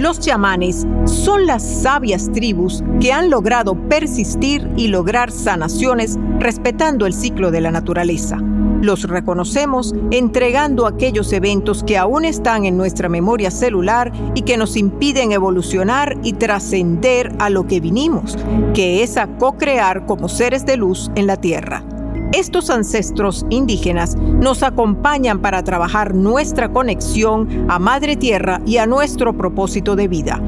Los 0.09 0.19
chamanes 0.19 0.87
son 1.05 1.45
las 1.45 1.61
sabias 1.61 2.31
tribus 2.31 2.83
que 2.99 3.13
han 3.13 3.29
logrado 3.29 3.75
persistir 3.75 4.67
y 4.75 4.87
lograr 4.87 5.29
sanaciones 5.29 6.17
respetando 6.39 7.05
el 7.05 7.13
ciclo 7.13 7.51
de 7.51 7.61
la 7.61 7.69
naturaleza. 7.69 8.37
Los 8.81 9.03
reconocemos 9.03 9.93
entregando 10.09 10.87
aquellos 10.87 11.31
eventos 11.31 11.83
que 11.83 11.95
aún 11.95 12.25
están 12.25 12.65
en 12.65 12.75
nuestra 12.75 13.07
memoria 13.07 13.51
celular 13.51 14.11
y 14.33 14.41
que 14.41 14.57
nos 14.57 14.77
impiden 14.77 15.31
evolucionar 15.31 16.17
y 16.23 16.33
trascender 16.33 17.31
a 17.37 17.51
lo 17.51 17.67
que 17.67 17.79
vinimos, 17.79 18.35
que 18.73 19.03
es 19.03 19.15
a 19.15 19.27
co-crear 19.37 20.07
como 20.07 20.27
seres 20.27 20.65
de 20.65 20.75
luz 20.77 21.11
en 21.13 21.27
la 21.27 21.37
Tierra. 21.37 21.83
Estos 22.31 22.69
ancestros 22.69 23.45
indígenas 23.49 24.15
nos 24.15 24.63
acompañan 24.63 25.39
para 25.39 25.63
trabajar 25.63 26.13
nuestra 26.13 26.71
conexión 26.71 27.65
a 27.69 27.79
Madre 27.79 28.15
Tierra 28.15 28.61
y 28.65 28.77
a 28.77 28.85
nuestro 28.85 29.35
propósito 29.35 29.95
de 29.95 30.07
vida 30.07 30.41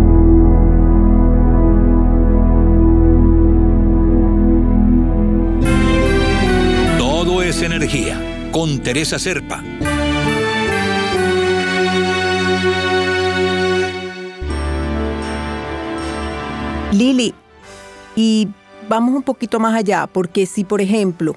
energía 7.63 8.51
con 8.53 8.81
Teresa 8.81 9.19
Serpa. 9.19 9.63
Lili, 16.93 17.35
y 18.15 18.49
vamos 18.89 19.15
un 19.15 19.23
poquito 19.23 19.59
más 19.59 19.75
allá, 19.75 20.07
porque 20.07 20.47
si, 20.47 20.65
por 20.65 20.81
ejemplo, 20.81 21.35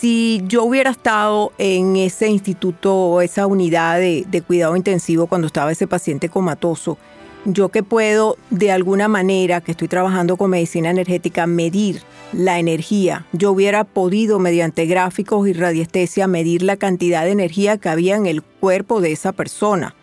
si 0.00 0.42
yo 0.46 0.64
hubiera 0.64 0.90
estado 0.90 1.52
en 1.58 1.96
ese 1.96 2.28
instituto 2.28 2.94
o 2.96 3.20
esa 3.20 3.46
unidad 3.46 3.98
de, 3.98 4.24
de, 4.26 4.40
cuidado 4.40 4.74
intensivo 4.74 5.26
cuando 5.26 5.46
estaba 5.46 5.72
ese 5.72 5.86
paciente 5.86 6.30
comatoso, 6.30 6.96
yo 7.44 7.68
que 7.68 7.82
puedo 7.82 8.38
de 8.48 8.72
alguna 8.72 9.08
manera, 9.08 9.60
que 9.60 9.72
estoy 9.72 9.88
trabajando 9.88 10.38
con 10.38 10.50
medicina 10.50 10.88
energética, 10.88 11.46
medir 11.46 12.02
la 12.32 12.58
energía. 12.58 13.26
Yo 13.32 13.52
hubiera 13.52 13.84
podido 13.84 14.38
mediante 14.38 14.86
gráficos 14.86 15.46
y 15.46 15.52
radiestesia 15.52 16.26
medir 16.26 16.62
la 16.62 16.76
cantidad 16.76 17.24
de 17.24 17.32
energía 17.32 17.76
que 17.76 17.90
había 17.90 18.16
en 18.16 18.24
el 18.24 18.42
cuerpo 18.42 19.02
de 19.02 19.12
esa 19.12 19.32
persona 19.32 19.94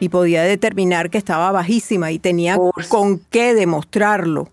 y 0.00 0.08
podía 0.08 0.42
determinar 0.42 1.10
que 1.10 1.18
estaba 1.18 1.52
bajísima 1.52 2.10
y 2.10 2.18
tenía 2.18 2.58
con 2.88 3.20
qué 3.30 3.54
demostrarlo. 3.54 4.48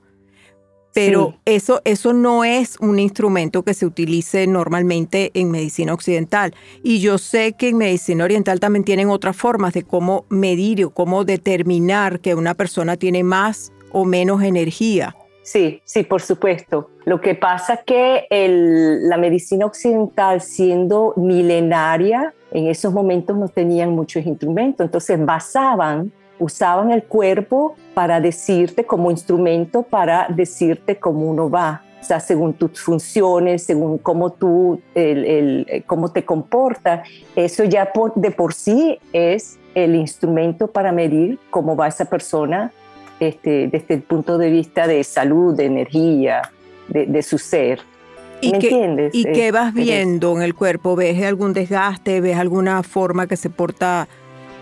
Pero 0.93 1.35
eso, 1.45 1.81
eso 1.85 2.13
no 2.13 2.43
es 2.43 2.77
un 2.79 2.99
instrumento 2.99 3.63
que 3.63 3.73
se 3.73 3.85
utilice 3.85 4.45
normalmente 4.47 5.31
en 5.33 5.49
medicina 5.51 5.93
occidental. 5.93 6.53
Y 6.83 6.99
yo 6.99 7.17
sé 7.17 7.53
que 7.53 7.69
en 7.69 7.77
medicina 7.77 8.25
oriental 8.25 8.59
también 8.59 8.83
tienen 8.83 9.09
otras 9.09 9.35
formas 9.35 9.73
de 9.73 9.83
cómo 9.83 10.25
medir 10.29 10.83
o 10.85 10.89
cómo 10.89 11.23
determinar 11.23 12.19
que 12.19 12.35
una 12.35 12.55
persona 12.55 12.97
tiene 12.97 13.23
más 13.23 13.71
o 13.91 14.05
menos 14.05 14.43
energía. 14.43 15.15
sí, 15.43 15.81
sí, 15.83 16.03
por 16.03 16.21
supuesto. 16.21 16.89
Lo 17.05 17.19
que 17.19 17.35
pasa 17.35 17.73
es 17.73 17.79
que 17.85 18.27
la 19.01 19.17
medicina 19.17 19.65
occidental, 19.65 20.39
siendo 20.41 21.13
milenaria, 21.17 22.33
en 22.51 22.67
esos 22.67 22.93
momentos 22.93 23.37
no 23.37 23.47
tenían 23.47 23.91
muchos 23.91 24.25
instrumentos, 24.25 24.85
entonces 24.85 25.23
basaban, 25.25 26.11
usaban 26.41 26.91
el 26.91 27.03
cuerpo 27.03 27.75
para 27.93 28.19
decirte 28.19 28.83
como 28.83 29.11
instrumento, 29.11 29.83
para 29.83 30.25
decirte 30.27 30.97
cómo 30.97 31.29
uno 31.29 31.49
va. 31.49 31.83
O 32.01 32.03
sea, 32.03 32.19
según 32.19 32.53
tus 32.53 32.81
funciones, 32.81 33.63
según 33.63 33.99
cómo 33.99 34.31
tú, 34.31 34.81
el, 34.95 35.83
cómo 35.85 36.11
te 36.11 36.25
comportas, 36.25 37.07
eso 37.35 37.63
ya 37.63 37.91
de 38.15 38.31
por 38.31 38.55
sí 38.55 38.97
es 39.13 39.59
el 39.75 39.95
instrumento 39.95 40.67
para 40.67 40.91
medir 40.91 41.37
cómo 41.51 41.75
va 41.75 41.87
esa 41.87 42.05
persona 42.05 42.71
este, 43.19 43.67
desde 43.67 43.93
el 43.93 44.01
punto 44.01 44.39
de 44.39 44.49
vista 44.49 44.87
de 44.87 45.03
salud, 45.03 45.55
de 45.55 45.65
energía, 45.65 46.41
de, 46.87 47.21
su 47.21 47.37
ser. 47.37 47.81
¿Me 48.41 48.49
entiendes? 48.49 49.13
¿Y 49.13 49.23
qué 49.25 49.51
vas 49.51 49.71
viendo 49.71 50.35
en 50.35 50.41
el 50.41 50.55
cuerpo? 50.55 50.95
¿Ves 50.95 51.23
algún 51.23 51.53
desgaste? 51.53 52.19
¿Ves 52.19 52.37
alguna 52.37 52.81
forma 52.81 53.27
que 53.27 53.37
se 53.37 53.51
porta 53.51 54.07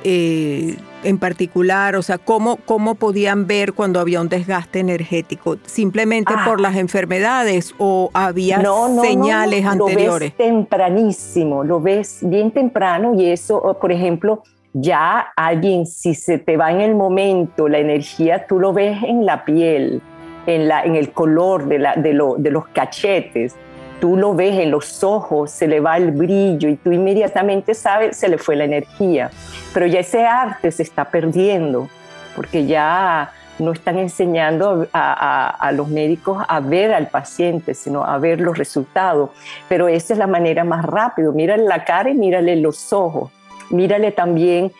eh, 0.03 0.77
en 1.03 1.17
particular? 1.17 1.95
O 1.95 2.01
sea, 2.01 2.17
¿cómo, 2.17 2.57
¿cómo 2.65 2.95
podían 2.95 3.47
ver 3.47 3.73
cuando 3.73 3.99
había 3.99 4.21
un 4.21 4.29
desgaste 4.29 4.79
energético? 4.79 5.57
¿Simplemente 5.65 6.33
por 6.45 6.59
ah. 6.59 6.61
las 6.61 6.75
enfermedades 6.75 7.73
o 7.77 8.09
había 8.13 8.61
señales 9.01 9.65
anteriores? 9.65 10.07
Lo 10.07 10.37
ves 10.37 10.37
tempranísimo, 10.37 11.63
lo 11.63 11.81
ves 11.81 12.19
bien 12.21 12.51
temprano 12.51 13.13
y 13.15 13.27
eso, 13.27 13.77
por 13.79 13.91
ejemplo, 13.91 14.43
ya 14.73 15.31
alguien, 15.35 15.85
si 15.85 16.13
se 16.13 16.37
te 16.37 16.57
va 16.57 16.71
en 16.71 16.81
el 16.81 16.95
momento 16.95 17.67
la 17.67 17.79
energía, 17.79 18.45
tú 18.47 18.59
lo 18.59 18.73
ves 18.73 19.01
en 19.03 19.25
la 19.25 19.43
piel, 19.43 20.01
en, 20.45 20.67
la, 20.67 20.83
en 20.83 20.95
el 20.95 21.11
color 21.11 21.67
de, 21.67 21.79
la, 21.79 21.95
de, 21.95 22.17
de 22.37 22.51
los 22.51 22.67
cachetes, 22.67 23.55
tú 23.99 24.17
lo 24.17 24.33
ves 24.33 24.57
en 24.59 24.71
los 24.71 25.03
ojos, 25.03 25.51
se 25.51 25.67
le 25.67 25.79
va 25.79 25.97
el 25.97 26.11
brillo 26.11 26.69
y 26.69 26.75
tú 26.75 26.91
inmediatamente 26.91 27.73
sabes, 27.73 28.17
se 28.17 28.29
le 28.29 28.37
fue 28.37 28.55
la 28.55 28.65
energía. 28.65 29.29
Pero 29.73 29.85
ya 29.85 29.99
ese 29.99 30.25
arte 30.25 30.71
se 30.71 30.83
está 30.83 31.05
perdiendo, 31.05 31.87
porque 32.35 32.65
ya 32.65 33.31
no 33.59 33.73
están 33.73 33.99
enseñando 33.99 34.87
a, 34.93 35.71
los 35.73 35.89
médicos 35.89 36.43
a 36.47 36.59
ver 36.61 36.93
al 36.93 37.07
paciente, 37.07 37.73
sino 37.73 38.03
a 38.03 38.17
ver 38.17 38.39
los 38.39 38.57
resultados. 38.57 39.31
Pero 39.67 39.87
esa 39.87 40.13
es 40.13 40.19
la 40.19 40.27
manera 40.27 40.63
más 40.63 40.85
rápida. 40.85 41.31
Mírale 41.31 41.63
la 41.63 41.83
cara 41.83 42.09
y 42.09 42.15
mírale 42.15 42.55
los 42.55 42.93
ojos 42.93 43.31
mírale 43.69 44.11
también 44.11 44.71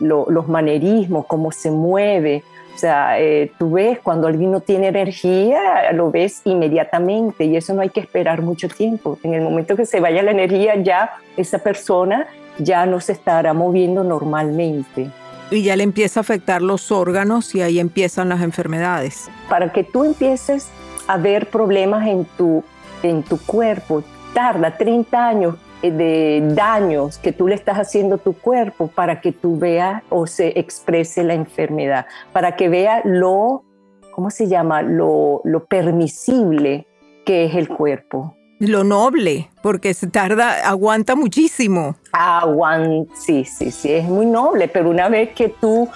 los 0.00 0.48
manerismos, 0.48 1.26
cómo 1.26 1.50
se 1.52 1.70
mueve. 1.70 2.42
O 2.76 2.78
sea, 2.78 3.18
eh, 3.18 3.50
tú 3.58 3.70
ves 3.70 4.00
cuando 4.00 4.26
alguien 4.26 4.50
no 4.50 4.60
tiene 4.60 4.88
energía, 4.88 5.90
lo 5.92 6.10
ves 6.10 6.42
inmediatamente 6.44 7.46
y 7.46 7.56
eso 7.56 7.72
no 7.72 7.80
hay 7.80 7.88
que 7.88 8.00
esperar 8.00 8.42
mucho 8.42 8.68
tiempo. 8.68 9.18
En 9.22 9.32
el 9.32 9.40
momento 9.40 9.76
que 9.76 9.86
se 9.86 9.98
vaya 9.98 10.22
la 10.22 10.32
energía, 10.32 10.76
ya 10.76 11.12
esa 11.38 11.58
persona 11.60 12.26
ya 12.58 12.84
no 12.84 13.00
se 13.00 13.12
estará 13.12 13.54
moviendo 13.54 14.04
normalmente. 14.04 15.08
Y 15.50 15.62
ya 15.62 15.74
le 15.74 15.84
empieza 15.84 16.20
a 16.20 16.22
afectar 16.22 16.60
los 16.60 16.92
órganos 16.92 17.54
y 17.54 17.62
ahí 17.62 17.78
empiezan 17.78 18.28
las 18.28 18.42
enfermedades. 18.42 19.30
Para 19.48 19.72
que 19.72 19.82
tú 19.82 20.04
empieces 20.04 20.68
a 21.06 21.16
ver 21.16 21.48
problemas 21.48 22.06
en 22.06 22.26
tu, 22.36 22.62
en 23.02 23.22
tu 23.22 23.38
cuerpo, 23.38 24.04
tarda 24.34 24.76
30 24.76 25.28
años 25.28 25.54
de 25.90 26.42
daños 26.54 27.18
que 27.18 27.32
tú 27.32 27.48
le 27.48 27.54
estás 27.54 27.78
haciendo 27.78 28.16
a 28.16 28.18
tu 28.18 28.32
cuerpo 28.32 28.88
para 28.88 29.20
que 29.20 29.32
tú 29.32 29.58
veas 29.58 30.02
o 30.08 30.26
se 30.26 30.58
exprese 30.58 31.24
la 31.24 31.34
enfermedad, 31.34 32.06
para 32.32 32.56
que 32.56 32.68
vea 32.68 33.02
lo, 33.04 33.64
¿cómo 34.12 34.30
se 34.30 34.48
llama? 34.48 34.82
Lo, 34.82 35.40
lo 35.44 35.64
permisible 35.66 36.86
que 37.24 37.44
es 37.44 37.54
el 37.54 37.68
cuerpo. 37.68 38.36
Lo 38.58 38.84
noble, 38.84 39.50
porque 39.62 39.92
se 39.92 40.06
tarda, 40.06 40.66
aguanta 40.66 41.14
muchísimo. 41.14 41.96
Aguanta, 42.12 43.12
sí, 43.14 43.44
sí, 43.44 43.70
sí, 43.70 43.92
es 43.92 44.08
muy 44.08 44.24
noble, 44.24 44.68
pero 44.68 44.88
una 44.88 45.10
vez 45.10 45.30
que 45.34 45.50
tú, 45.50 45.88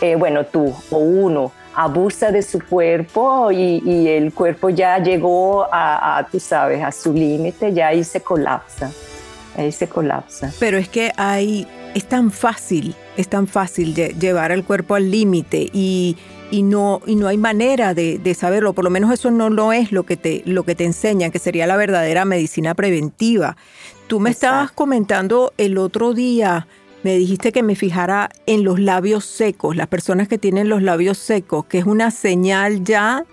eh, 0.00 0.14
bueno, 0.14 0.44
tú 0.44 0.72
o 0.92 0.98
uno, 0.98 1.50
abusa 1.74 2.30
de 2.30 2.42
su 2.42 2.60
cuerpo 2.64 3.50
y, 3.50 4.06
el 4.06 4.32
cuerpo 4.32 4.70
ya 4.70 4.98
llegó 4.98 5.66
a, 5.72 6.18
a, 6.18 6.26
tú 6.28 6.38
sabes, 6.38 6.84
a 6.84 6.92
su 6.92 7.12
límite, 7.12 7.72
ya 7.72 7.88
ahí 7.88 8.04
se 8.04 8.20
colapsa 8.20 8.92
ahí 9.56 9.72
se 9.72 9.88
colapsa. 9.88 10.52
Pero 10.58 10.78
es 10.78 10.88
que 10.88 11.12
hay, 11.16 11.66
es 11.94 12.04
tan 12.04 12.30
fácil, 12.30 12.94
es 13.16 13.28
tan 13.28 13.46
fácil 13.46 13.94
llevar 13.94 14.52
el 14.52 14.64
cuerpo 14.64 14.94
al 14.94 15.10
límite 15.10 15.70
y, 15.72 16.16
no, 16.52 17.00
y 17.06 17.16
no 17.16 17.28
hay 17.28 17.36
manera 17.36 17.94
de, 17.94 18.36
saberlo, 18.38 18.72
por 18.72 18.84
lo 18.84 18.90
menos 18.90 19.12
eso 19.12 19.30
no 19.30 19.50
lo 19.50 19.72
es 19.72 19.92
lo 19.92 20.04
que, 20.04 20.16
te, 20.16 20.42
lo 20.46 20.64
que 20.64 20.74
te 20.74 20.84
enseñan, 20.84 21.30
que 21.30 21.38
sería 21.38 21.66
la 21.66 21.76
verdadera 21.76 22.24
medicina 22.24 22.74
preventiva. 22.74 23.56
Tú 24.06 24.20
me 24.20 24.30
estabas 24.30 24.70
comentando 24.70 25.52
el 25.56 25.78
otro 25.78 26.12
día, 26.12 26.66
me 27.02 27.16
dijiste 27.16 27.52
que 27.52 27.62
me 27.62 27.74
fijara 27.74 28.30
en 28.46 28.64
los 28.64 28.78
labios 28.78 29.24
secos, 29.24 29.76
las 29.76 29.88
personas 29.88 30.28
que 30.28 30.38
tienen 30.38 30.68
los 30.68 30.82
labios 30.82 31.18
secos, 31.18 31.66
que 31.66 31.78
es 31.78 31.86
una 31.86 32.10
señal 32.10 32.84
ya 32.84 33.24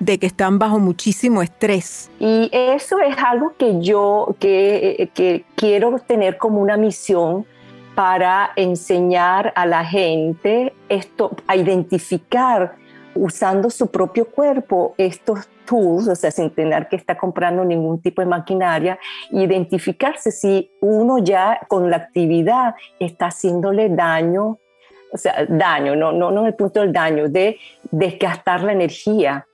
de 0.00 0.18
que 0.18 0.26
están 0.26 0.58
bajo 0.58 0.78
muchísimo 0.78 1.42
estrés. 1.42 2.10
Y 2.18 2.48
eso 2.52 2.98
es 3.00 3.16
algo 3.18 3.54
que 3.58 3.80
yo 3.80 4.36
que, 4.38 5.10
que 5.14 5.44
quiero 5.56 5.98
tener 5.98 6.38
como 6.38 6.60
una 6.60 6.76
misión 6.76 7.46
para 7.94 8.52
enseñar 8.54 9.52
a 9.56 9.66
la 9.66 9.84
gente 9.84 10.72
esto, 10.88 11.32
a 11.48 11.56
identificar 11.56 12.76
usando 13.14 13.70
su 13.70 13.90
propio 13.90 14.26
cuerpo 14.30 14.94
estos 14.96 15.48
tools, 15.64 16.06
o 16.06 16.14
sea, 16.14 16.30
sin 16.30 16.50
tener 16.50 16.88
que 16.88 16.96
estar 16.96 17.16
comprando 17.16 17.64
ningún 17.64 18.00
tipo 18.00 18.22
de 18.22 18.26
maquinaria, 18.26 18.98
identificarse 19.30 20.30
si 20.30 20.70
uno 20.80 21.18
ya 21.18 21.60
con 21.68 21.90
la 21.90 21.96
actividad 21.96 22.74
está 23.00 23.26
haciéndole 23.26 23.88
daño, 23.88 24.58
o 25.12 25.16
sea, 25.16 25.44
daño, 25.48 25.96
no, 25.96 26.12
no, 26.12 26.30
no 26.30 26.46
el 26.46 26.54
punto 26.54 26.80
del 26.80 26.92
daño, 26.92 27.28
de 27.28 27.58
desgastar 27.90 28.62
la 28.62 28.72
energía, 28.72 29.46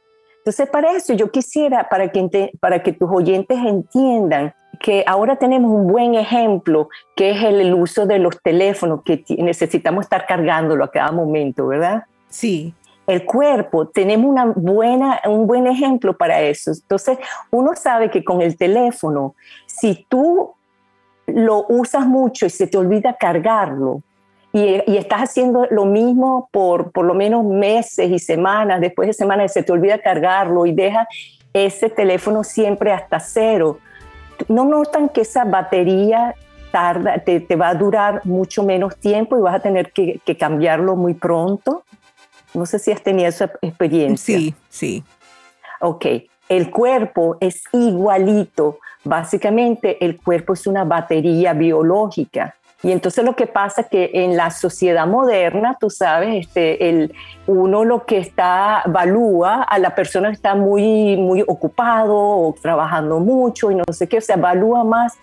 entonces, 0.44 0.68
para 0.68 0.94
eso 0.94 1.14
yo 1.14 1.30
quisiera, 1.30 1.88
para 1.88 2.12
que, 2.12 2.52
para 2.60 2.82
que 2.82 2.92
tus 2.92 3.10
oyentes 3.10 3.56
entiendan 3.64 4.52
que 4.78 5.02
ahora 5.06 5.36
tenemos 5.36 5.70
un 5.70 5.86
buen 5.86 6.14
ejemplo, 6.16 6.90
que 7.16 7.30
es 7.30 7.42
el, 7.42 7.72
uso 7.72 8.04
de 8.04 8.18
los 8.18 8.42
teléfonos, 8.42 9.02
que 9.04 9.24
necesitamos 9.38 10.04
estar 10.04 10.26
cargándolo 10.26 10.84
a 10.84 10.90
cada 10.90 11.12
momento, 11.12 11.68
¿verdad? 11.68 12.04
Sí. 12.28 12.74
El 13.06 13.24
cuerpo, 13.24 13.88
tenemos 13.88 14.30
una 14.30 14.44
buena, 14.44 15.18
un 15.24 15.46
buen 15.46 15.66
ejemplo 15.66 16.14
para 16.14 16.42
eso. 16.42 16.72
Entonces, 16.72 17.16
uno 17.50 17.74
sabe 17.74 18.10
que 18.10 18.22
con 18.22 18.42
el 18.42 18.58
teléfono, 18.58 19.34
si 19.64 20.04
tú 20.10 20.52
lo 21.24 21.64
usas 21.70 22.06
mucho 22.06 22.44
y 22.44 22.50
se 22.50 22.66
te 22.66 22.76
olvida 22.76 23.16
cargarlo, 23.18 24.02
y, 24.54 24.96
estás 24.96 25.22
haciendo 25.22 25.66
lo 25.70 25.84
mismo 25.84 26.48
por 26.52 26.92
por 26.92 27.04
lo 27.04 27.12
menos 27.12 27.44
meses 27.44 28.08
y 28.08 28.20
semanas, 28.20 28.80
después 28.80 29.08
de 29.08 29.12
semanas 29.12 29.52
se 29.52 29.64
te 29.64 29.72
olvida 29.72 29.98
cargarlo 29.98 30.64
y 30.64 30.72
deja 30.72 31.08
ese 31.52 31.90
teléfono 31.90 32.44
siempre 32.44 32.92
hasta 32.92 33.18
cero. 33.18 33.78
¿No 34.48 34.64
notan 34.64 35.08
que 35.08 35.22
esa 35.22 35.44
batería 35.44 36.36
tarda, 36.70 37.18
te, 37.18 37.40
te 37.40 37.56
va 37.56 37.68
a 37.68 37.74
durar 37.74 38.20
mucho 38.24 38.62
menos 38.62 38.96
tiempo 38.96 39.36
y 39.36 39.40
vas 39.40 39.56
a 39.56 39.60
tener 39.60 39.92
que, 39.92 40.20
que 40.24 40.36
cambiarlo 40.36 40.94
muy 40.94 41.14
pronto? 41.14 41.82
No 42.54 42.64
sé 42.64 42.78
si 42.78 42.92
has 42.92 43.02
tenido 43.02 43.28
esa 43.28 43.50
experiencia. 43.60 44.38
Sí, 44.38 44.54
sí. 44.68 45.04
Ok, 45.80 46.06
el 46.48 46.70
cuerpo 46.70 47.38
es 47.40 47.64
igualito. 47.72 48.78
Básicamente 49.02 50.04
el 50.04 50.16
cuerpo 50.16 50.52
es 50.52 50.66
una 50.68 50.84
batería 50.84 51.54
biológica. 51.54 52.54
Y 52.84 52.92
entonces 52.92 53.24
lo 53.24 53.34
que 53.34 53.46
pasa 53.46 53.80
es 53.80 53.86
que 53.86 54.10
en 54.12 54.36
la 54.36 54.50
sociedad 54.50 55.06
moderna, 55.06 55.74
tú 55.80 55.88
sabes, 55.88 56.46
este, 56.46 56.90
el, 56.90 57.14
uno 57.46 57.82
lo 57.82 58.04
que 58.04 58.18
está, 58.18 58.82
evalúa 58.84 59.62
a 59.62 59.78
la 59.78 59.94
persona 59.94 60.28
que 60.28 60.34
está 60.34 60.54
muy, 60.54 61.16
muy 61.16 61.42
ocupado 61.46 62.14
o 62.14 62.54
trabajando 62.60 63.20
mucho 63.20 63.70
y 63.70 63.74
no 63.74 63.84
sé 63.90 64.06
qué, 64.06 64.18
o 64.18 64.20
sea, 64.20 64.36
evalúa 64.36 64.84
más 64.84 65.14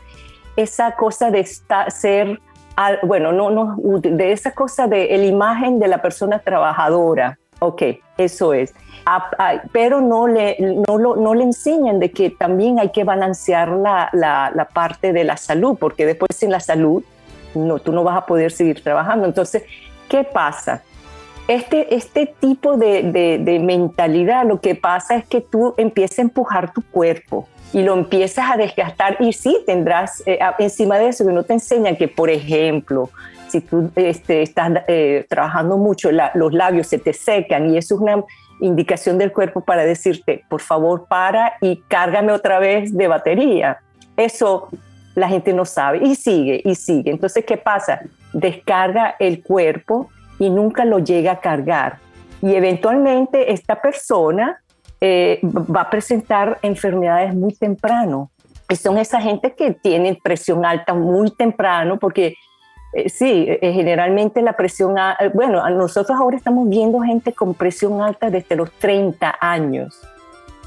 esa 0.55 0.95
cosa 0.95 1.29
de 1.29 1.41
estar, 1.41 1.91
ser, 1.91 2.41
bueno, 3.03 3.31
no, 3.31 3.51
no, 3.51 3.77
de 3.77 4.31
esa 4.31 4.53
cosa 4.53 4.87
de 4.87 5.15
la 5.15 5.25
imagen 5.25 5.77
de 5.77 5.87
la 5.87 6.01
persona 6.01 6.39
trabajadora. 6.39 7.37
Ok, 7.59 7.83
eso 8.17 8.55
es. 8.55 8.73
pero 9.71 10.01
no 10.01 10.27
le, 10.27 10.57
no, 10.59 10.97
no 10.97 11.35
le 11.35 11.43
enseñan 11.43 11.99
de 11.99 12.09
que 12.09 12.31
también 12.31 12.79
hay 12.79 12.89
que 12.89 13.03
balancear 13.03 13.69
la, 13.69 14.09
la, 14.13 14.51
la 14.55 14.65
parte 14.65 15.13
de 15.13 15.23
la 15.23 15.37
salud, 15.37 15.77
porque 15.79 16.07
después 16.07 16.35
sin 16.35 16.49
la 16.49 16.59
salud 16.59 17.03
no, 17.55 17.79
tú 17.79 17.91
no 17.91 18.03
vas 18.03 18.17
a 18.17 18.25
poder 18.25 18.51
seguir 18.51 18.83
trabajando. 18.83 19.25
Entonces, 19.25 19.63
¿qué 20.09 20.23
pasa? 20.23 20.83
este, 21.47 21.93
este 21.95 22.33
tipo 22.39 22.77
de, 22.77 23.59
mentalidad 23.61 24.45
lo 24.45 24.61
que 24.61 24.75
pasa 24.75 25.15
es 25.15 25.25
que 25.25 25.41
tú 25.41 25.73
empiezas 25.77 26.19
a 26.19 26.21
empujar 26.23 26.73
tu 26.73 26.81
cuerpo 26.81 27.47
y 27.73 27.83
lo 27.83 27.93
empiezas 27.93 28.49
a 28.51 28.57
desgastar 28.57 29.17
y 29.19 29.33
sí 29.33 29.57
tendrás 29.65 30.23
eh, 30.25 30.39
encima 30.59 30.97
de 30.97 31.09
eso 31.09 31.25
que 31.25 31.33
no 31.33 31.43
te 31.43 31.53
enseñan 31.53 31.95
que, 31.95 32.07
por 32.07 32.29
ejemplo, 32.29 33.09
si 33.47 33.61
tú 33.61 33.91
este, 33.95 34.41
estás 34.41 34.71
eh, 34.87 35.25
trabajando 35.29 35.77
mucho, 35.77 36.09
los 36.35 36.53
labios 36.53 36.87
se 36.87 36.99
te 36.99 37.13
secan 37.13 37.69
y 37.69 37.77
eso 37.77 37.95
es 37.95 38.01
una 38.01 38.23
indicación 38.61 39.17
del 39.17 39.31
cuerpo 39.31 39.61
para 39.61 39.83
decirte, 39.83 40.45
por 40.49 40.61
favor, 40.61 41.05
para 41.07 41.53
y 41.61 41.83
cárgame 41.87 42.31
otra 42.31 42.59
vez 42.59 42.95
de 42.95 43.07
batería. 43.07 43.79
Eso 44.15 44.69
la 45.15 45.27
gente 45.27 45.53
no 45.53 45.65
sabe 45.65 45.99
y 46.03 46.15
sigue 46.15 46.61
y 46.63 46.75
sigue. 46.75 47.11
Entonces, 47.11 47.45
¿qué 47.45 47.57
pasa? 47.57 48.01
Descarga 48.33 49.15
el 49.19 49.43
cuerpo 49.43 50.09
y 50.39 50.49
nunca 50.49 50.85
lo 50.85 50.99
llega 50.99 51.33
a 51.33 51.39
cargar. 51.39 51.99
Y 52.41 52.55
eventualmente 52.55 53.51
esta 53.51 53.81
persona 53.81 54.61
eh, 54.99 55.39
va 55.43 55.81
a 55.81 55.89
presentar 55.89 56.59
enfermedades 56.61 57.35
muy 57.35 57.53
temprano. 57.53 58.31
Y 58.69 58.75
son 58.75 58.97
esa 58.97 59.19
gente 59.19 59.53
que 59.53 59.71
tiene 59.71 60.17
presión 60.23 60.65
alta 60.65 60.93
muy 60.93 61.31
temprano, 61.31 61.99
porque 61.99 62.35
eh, 62.93 63.09
sí, 63.09 63.45
eh, 63.47 63.73
generalmente 63.73 64.41
la 64.41 64.53
presión, 64.53 64.95
bueno, 65.33 65.67
nosotros 65.71 66.17
ahora 66.17 66.37
estamos 66.37 66.69
viendo 66.69 67.01
gente 67.01 67.33
con 67.33 67.53
presión 67.53 68.01
alta 68.01 68.29
desde 68.29 68.55
los 68.55 68.71
30 68.73 69.35
años, 69.41 69.99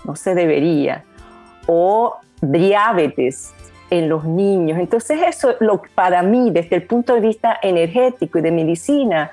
no 0.05 0.17
se 0.17 0.35
debería, 0.35 1.05
o 1.67 2.17
diabetes 2.43 3.55
en 3.99 4.09
los 4.09 4.25
niños. 4.25 4.79
Entonces 4.79 5.21
eso 5.27 5.55
lo, 5.61 5.83
para 5.95 6.23
mí, 6.23 6.51
desde 6.51 6.77
el 6.77 6.83
punto 6.83 7.15
de 7.15 7.21
vista 7.21 7.59
energético 7.63 8.39
y 8.39 8.43
de 8.43 8.51
medicina, 8.51 9.31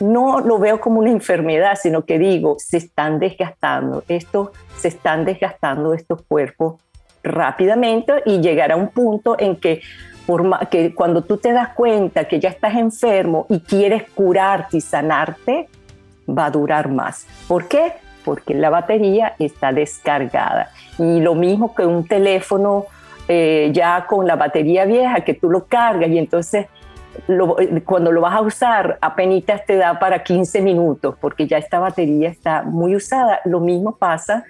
no 0.00 0.40
lo 0.40 0.58
veo 0.58 0.80
como 0.80 1.00
una 1.00 1.10
enfermedad, 1.10 1.78
sino 1.80 2.04
que 2.04 2.18
digo, 2.18 2.56
se 2.58 2.76
están 2.76 3.18
desgastando, 3.18 4.04
estos, 4.08 4.50
se 4.76 4.88
están 4.88 5.24
desgastando 5.24 5.94
estos 5.94 6.22
cuerpos 6.22 6.74
rápidamente 7.22 8.22
y 8.24 8.40
llegar 8.40 8.72
a 8.72 8.76
un 8.76 8.88
punto 8.88 9.36
en 9.38 9.56
que, 9.56 9.80
por, 10.26 10.68
que 10.68 10.94
cuando 10.94 11.22
tú 11.22 11.38
te 11.38 11.52
das 11.52 11.70
cuenta 11.70 12.24
que 12.24 12.38
ya 12.38 12.50
estás 12.50 12.74
enfermo 12.74 13.46
y 13.48 13.60
quieres 13.60 14.04
curarte 14.14 14.76
y 14.76 14.80
sanarte, 14.80 15.68
va 16.28 16.46
a 16.46 16.50
durar 16.50 16.90
más. 16.90 17.26
¿Por 17.48 17.66
qué? 17.66 17.94
Porque 18.24 18.54
la 18.54 18.70
batería 18.70 19.34
está 19.38 19.72
descargada. 19.72 20.70
Y 20.98 21.20
lo 21.20 21.34
mismo 21.34 21.74
que 21.74 21.86
un 21.86 22.06
teléfono 22.06 22.86
eh, 23.28 23.70
ya 23.72 24.06
con 24.06 24.26
la 24.26 24.36
batería 24.36 24.84
vieja, 24.84 25.20
que 25.20 25.34
tú 25.34 25.50
lo 25.50 25.66
cargas 25.66 26.10
y 26.10 26.18
entonces 26.18 26.66
cuando 27.84 28.12
lo 28.12 28.20
vas 28.20 28.34
a 28.34 28.40
usar, 28.40 28.98
apenas 29.00 29.64
te 29.66 29.76
da 29.76 29.98
para 29.98 30.22
15 30.22 30.60
minutos, 30.60 31.16
porque 31.20 31.46
ya 31.46 31.58
esta 31.58 31.78
batería 31.78 32.28
está 32.28 32.62
muy 32.62 32.94
usada. 32.94 33.40
Lo 33.44 33.60
mismo 33.60 33.96
pasa 33.96 34.44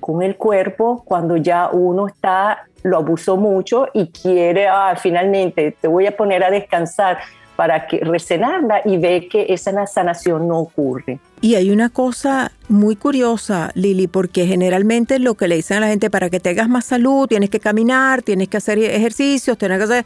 con 0.00 0.22
el 0.22 0.36
cuerpo 0.36 1.02
cuando 1.04 1.36
ya 1.36 1.70
uno 1.72 2.06
está, 2.06 2.66
lo 2.82 2.98
abusó 2.98 3.36
mucho 3.36 3.88
y 3.92 4.08
quiere, 4.08 4.68
ah, 4.68 4.94
finalmente 4.96 5.76
te 5.80 5.88
voy 5.88 6.06
a 6.06 6.16
poner 6.16 6.44
a 6.44 6.50
descansar 6.50 7.18
para 7.60 7.86
que 7.86 7.98
recenarla 7.98 8.80
y 8.86 8.96
ve 8.96 9.28
que 9.30 9.44
esa 9.50 9.86
sanación 9.86 10.48
no 10.48 10.60
ocurre. 10.60 11.18
Y 11.42 11.56
hay 11.56 11.70
una 11.70 11.90
cosa 11.90 12.52
muy 12.70 12.96
curiosa, 12.96 13.70
Lili, 13.74 14.06
porque 14.06 14.46
generalmente 14.46 15.18
lo 15.18 15.34
que 15.34 15.46
le 15.46 15.56
dicen 15.56 15.76
a 15.76 15.80
la 15.80 15.88
gente 15.88 16.08
para 16.08 16.30
que 16.30 16.40
tengas 16.40 16.70
más 16.70 16.86
salud, 16.86 17.28
tienes 17.28 17.50
que 17.50 17.60
caminar, 17.60 18.22
tienes 18.22 18.48
que 18.48 18.56
hacer 18.56 18.78
ejercicios, 18.78 19.58
tienes 19.58 19.76
que 19.76 19.84
hacer 19.84 20.04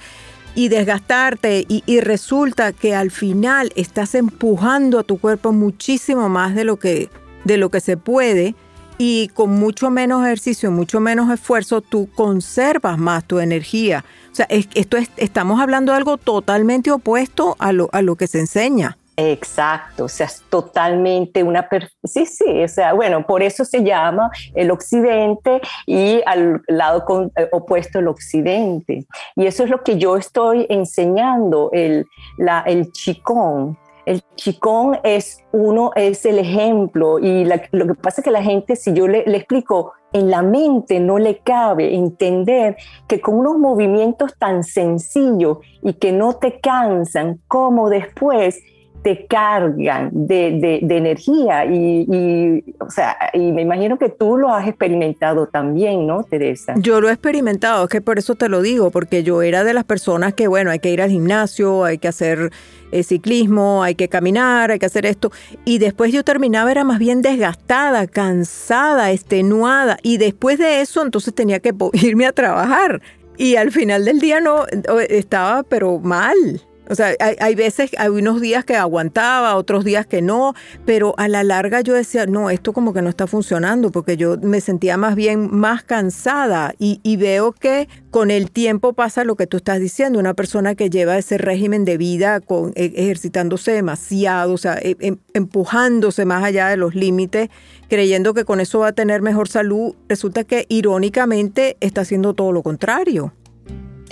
y 0.57 0.69
desgastarte 0.69 1.65
y, 1.69 2.01
resulta 2.01 2.73
que 2.73 2.97
al 2.97 3.13
final 3.13 3.71
estás 3.77 4.17
empujando 4.17 4.99
a 4.99 5.05
tu 5.05 5.19
cuerpo 5.19 5.53
muchísimo 5.53 6.29
más 6.29 6.57
de 6.57 6.65
lo 6.65 6.81
que, 6.81 7.09
de 7.45 7.57
lo 7.57 7.71
que 7.71 7.79
se 7.79 7.97
puede 7.97 8.57
y 8.99 9.29
con 9.29 9.51
mucho 9.51 9.91
menos 9.91 10.25
ejercicio, 10.25 10.71
mucho 10.71 11.01
menos 11.01 11.31
esfuerzo, 11.31 11.81
tú 11.81 12.09
conservas 12.15 12.99
más 12.99 13.25
tu 13.25 13.39
energía. 13.39 14.05
O 14.33 14.35
sea, 14.35 14.47
esto 14.49 14.97
es, 14.97 15.11
estamos 15.17 15.61
hablando 15.61 15.93
de 15.93 15.99
algo 15.99 16.17
totalmente 16.17 16.91
opuesto 16.91 17.57
a 17.59 17.73
lo, 17.73 17.89
a 17.93 18.03
lo 18.03 18.17
que 18.17 18.27
se 18.27 18.41
enseña. 18.41 18.97
Exacto, 19.17 20.05
o 20.05 20.09
sea, 20.09 20.27
es 20.27 20.43
totalmente 20.49 21.43
una... 21.45 21.69
Sí, 22.03 22.27
sí, 22.27 22.65
o 22.65 22.69
sea, 22.69 22.95
bueno, 22.95 23.25
por 23.25 23.45
eso 23.45 23.65
se 23.65 23.85
llama 23.85 24.31
el 24.55 24.73
occidente 24.73 25.61
y 25.87 26.21
al 26.27 26.63
lado 26.67 27.31
eh, 27.37 27.49
opuesto 27.53 28.01
el 28.01 28.09
occidente. 28.09 29.07
Y 29.37 29.47
eso 29.47 29.63
es 29.63 29.71
lo 29.71 29.85
que 29.85 29.99
yo 29.99 30.17
estoy 30.17 30.67
enseñando, 30.69 31.71
el, 31.73 32.07
la, 32.39 32.63
el 32.63 32.91
chicón. 32.91 33.79
El 34.07 34.23
chicón 34.37 34.99
es 35.03 35.45
uno, 35.53 35.91
es 35.95 36.27
el 36.27 36.39
ejemplo. 36.39 37.19
Y 37.19 37.45
lo 37.45 37.87
que 37.87 37.95
pasa 37.95 38.21
es 38.21 38.25
que 38.25 38.31
la 38.31 38.43
gente, 38.43 38.77
si 38.77 38.93
yo 38.93 39.09
le, 39.09 39.25
le 39.27 39.39
explico, 39.39 39.93
en 40.13 40.31
la 40.31 40.43
mente 40.43 41.01
no 41.01 41.19
le 41.19 41.39
cabe 41.39 41.95
entender 41.95 42.77
que 43.09 43.21
con 43.21 43.35
unos 43.37 43.59
movimientos 43.59 44.37
tan 44.39 44.63
sencillos 44.63 45.59
y 45.83 45.95
que 45.95 46.13
no 46.13 46.35
te 46.35 46.61
cansan, 46.61 47.41
como 47.49 47.91
después 47.91 48.61
te 49.05 49.27
cargan 49.27 50.09
de, 50.13 50.79
energía 50.81 51.67
y, 51.67 52.65
o 52.81 52.89
sea, 52.89 53.15
y 53.35 53.53
me 53.53 53.61
imagino 53.61 53.99
que 53.99 54.09
tú 54.09 54.39
lo 54.39 54.49
has 54.49 54.67
experimentado 54.67 55.47
también, 55.47 56.07
¿no, 56.07 56.23
Teresa? 56.23 56.73
Yo 56.79 57.03
lo 57.03 57.11
he 57.11 57.13
experimentado, 57.13 57.85
es 57.85 57.91
que 57.91 58.01
por 58.01 58.19
eso 58.19 58.35
te 58.35 58.49
lo 58.49 58.63
digo, 58.63 58.91
porque 58.91 59.23
yo 59.23 59.43
era 59.43 59.63
de 59.63 59.75
las 59.75 59.85
personas 59.85 60.33
que, 60.33 60.49
bueno, 60.49 60.71
hay 60.71 60.79
que 60.79 60.91
ir 60.91 61.03
al 61.03 61.11
gimnasio, 61.11 61.85
hay 61.85 61.99
que 61.99 62.09
hacer 62.09 62.51
eh, 62.93 63.03
ciclismo, 63.03 63.83
hay 63.83 63.95
que 63.95 64.09
caminar, 64.09 64.71
hay 64.71 64.79
que 64.79 64.87
hacer 64.87 65.05
esto, 65.05 65.31
y 65.67 65.77
después 65.77 66.11
yo 66.11 66.25
terminaba, 66.25 66.71
era 66.71 66.83
más 66.83 66.99
bien 66.99 67.21
desgastada, 67.21 68.07
cansada, 68.07 69.13
extenuada, 69.13 69.99
y 70.03 70.17
después 70.17 70.57
de 70.59 70.81
eso 70.81 71.03
entonces 71.03 71.35
tenía 71.35 71.61
que 71.61 71.75
irme 71.93 72.25
a 72.25 72.33
trabajar. 72.33 73.03
Y 73.37 73.57
al 73.57 73.71
final 73.71 74.07
del 74.07 74.19
día 74.21 74.41
no, 74.41 74.65
estaba 75.09 75.63
pero 75.63 75.99
mal. 75.99 76.63
O 76.89 76.95
sea, 76.95 77.15
hay, 77.19 77.55
veces, 77.55 77.91
hay 77.97 78.09
unos 78.09 78.41
días 78.41 78.65
que 78.65 78.77
aguantaba, 78.77 79.57
otros 79.57 79.85
días 79.85 80.07
que 80.07 80.21
no, 80.21 80.55
pero 80.85 81.15
a 81.17 81.29
la 81.29 81.43
larga 81.43 81.81
yo 81.81 81.95
decía, 81.95 82.27
no, 82.27 82.51
esto 82.51 82.73
como 82.73 82.93
que 82.93 83.01
no 83.01 83.09
está 83.09 83.27
funcionando 83.27 83.91
porque 83.91 84.17
yo 84.17 84.37
me 84.39 84.61
sentía 84.61 84.97
más 84.97 85.15
bien 85.15 85.49
más 85.51 85.83
cansada 85.83 86.75
y, 86.79 87.01
veo 87.15 87.53
que 87.53 87.89
con 88.11 88.31
el 88.31 88.51
tiempo 88.51 88.93
pasa 88.93 89.25
lo 89.25 89.37
que 89.37 89.47
tú 89.47 89.57
estás 89.57 89.79
diciendo, 89.79 90.19
una 90.19 90.35
persona 90.35 90.75
que 90.75 90.91
lleva 90.91 91.17
ese 91.17 91.39
régimen 91.39 91.85
de 91.85 91.97
vida 91.97 92.41
con, 92.41 92.73
e, 92.75 92.93
ejercitándose 92.97 93.73
demasiado, 93.73 94.53
o 94.53 94.59
sea, 94.59 94.79
e, 94.83 94.97
em, 95.01 95.19
empujándose 95.33 96.25
más 96.25 96.43
allá 96.43 96.69
de 96.69 96.77
los 96.77 96.95
límites, 96.95 97.51
creyendo 97.89 98.35
que 98.35 98.45
con 98.45 98.61
eso 98.61 98.81
va 98.81 98.89
a 98.89 98.93
tener 98.93 99.23
mejor 99.23 99.49
salud, 99.49 99.95
resulta 100.09 100.45
que 100.45 100.67
irónicamente 100.69 101.77
está 101.81 102.03
haciendo 102.03 102.35
todo 102.35 102.53
lo 102.53 102.63
contrario. 102.63 103.33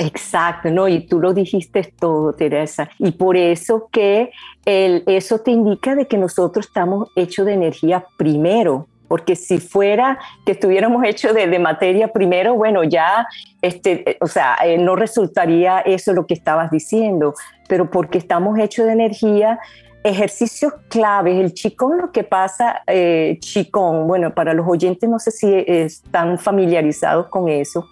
Exacto, 0.07 0.71
¿no? 0.71 0.89
Y 0.89 1.07
tú 1.07 1.21
lo 1.21 1.33
dijiste 1.33 1.93
todo, 1.99 2.33
Teresa. 2.33 2.91
Y 2.99 3.13
por 3.13 3.37
eso 3.37 3.89
que 3.93 4.31
el, 4.65 5.05
eso 5.07 5.39
te 5.39 5.51
indica 5.51 5.95
de 5.95 6.07
que 6.07 6.19
nosotros 6.19 6.67
estamos 6.67 7.09
hechos 7.15 7.47
de 7.47 7.53
energía 7.55 8.05
primero, 8.17 8.89
porque 9.07 9.37
si 9.37 9.59
fuera 9.59 10.19
que 10.45 10.53
estuviéramos 10.53 11.05
hechos 11.05 11.35
de, 11.35 11.59
materia 11.59 12.09
primero, 12.09 12.55
bueno, 12.55 12.83
ya, 12.83 13.27
este, 13.61 14.17
o 14.21 14.27
sea, 14.27 14.57
eh, 14.65 14.79
no 14.79 14.97
resultaría 14.97 15.81
eso 15.81 16.13
lo 16.15 16.27
que 16.27 16.35
estabas 16.35 16.71
diciendo, 16.71 17.35
pero 17.69 17.91
porque 17.91 18.19
estamos 18.19 18.59
hechos 18.59 18.87
de 18.87 18.93
energía, 18.93 19.61
ejercicios 20.03 20.73
claves, 20.89 21.39
el 21.39 21.53
chicón, 21.53 21.99
lo 21.99 22.11
que 22.11 22.25
pasa, 22.25 22.83
eh, 22.87 23.37
chicón, 23.41 24.09
bueno, 24.09 24.35
para 24.35 24.55
los 24.55 24.67
oyentes 24.67 25.09
no 25.09 25.19
sé 25.19 25.31
si 25.31 25.65
están 25.67 26.39
familiarizados 26.39 27.29
con 27.29 27.49
eso, 27.49 27.87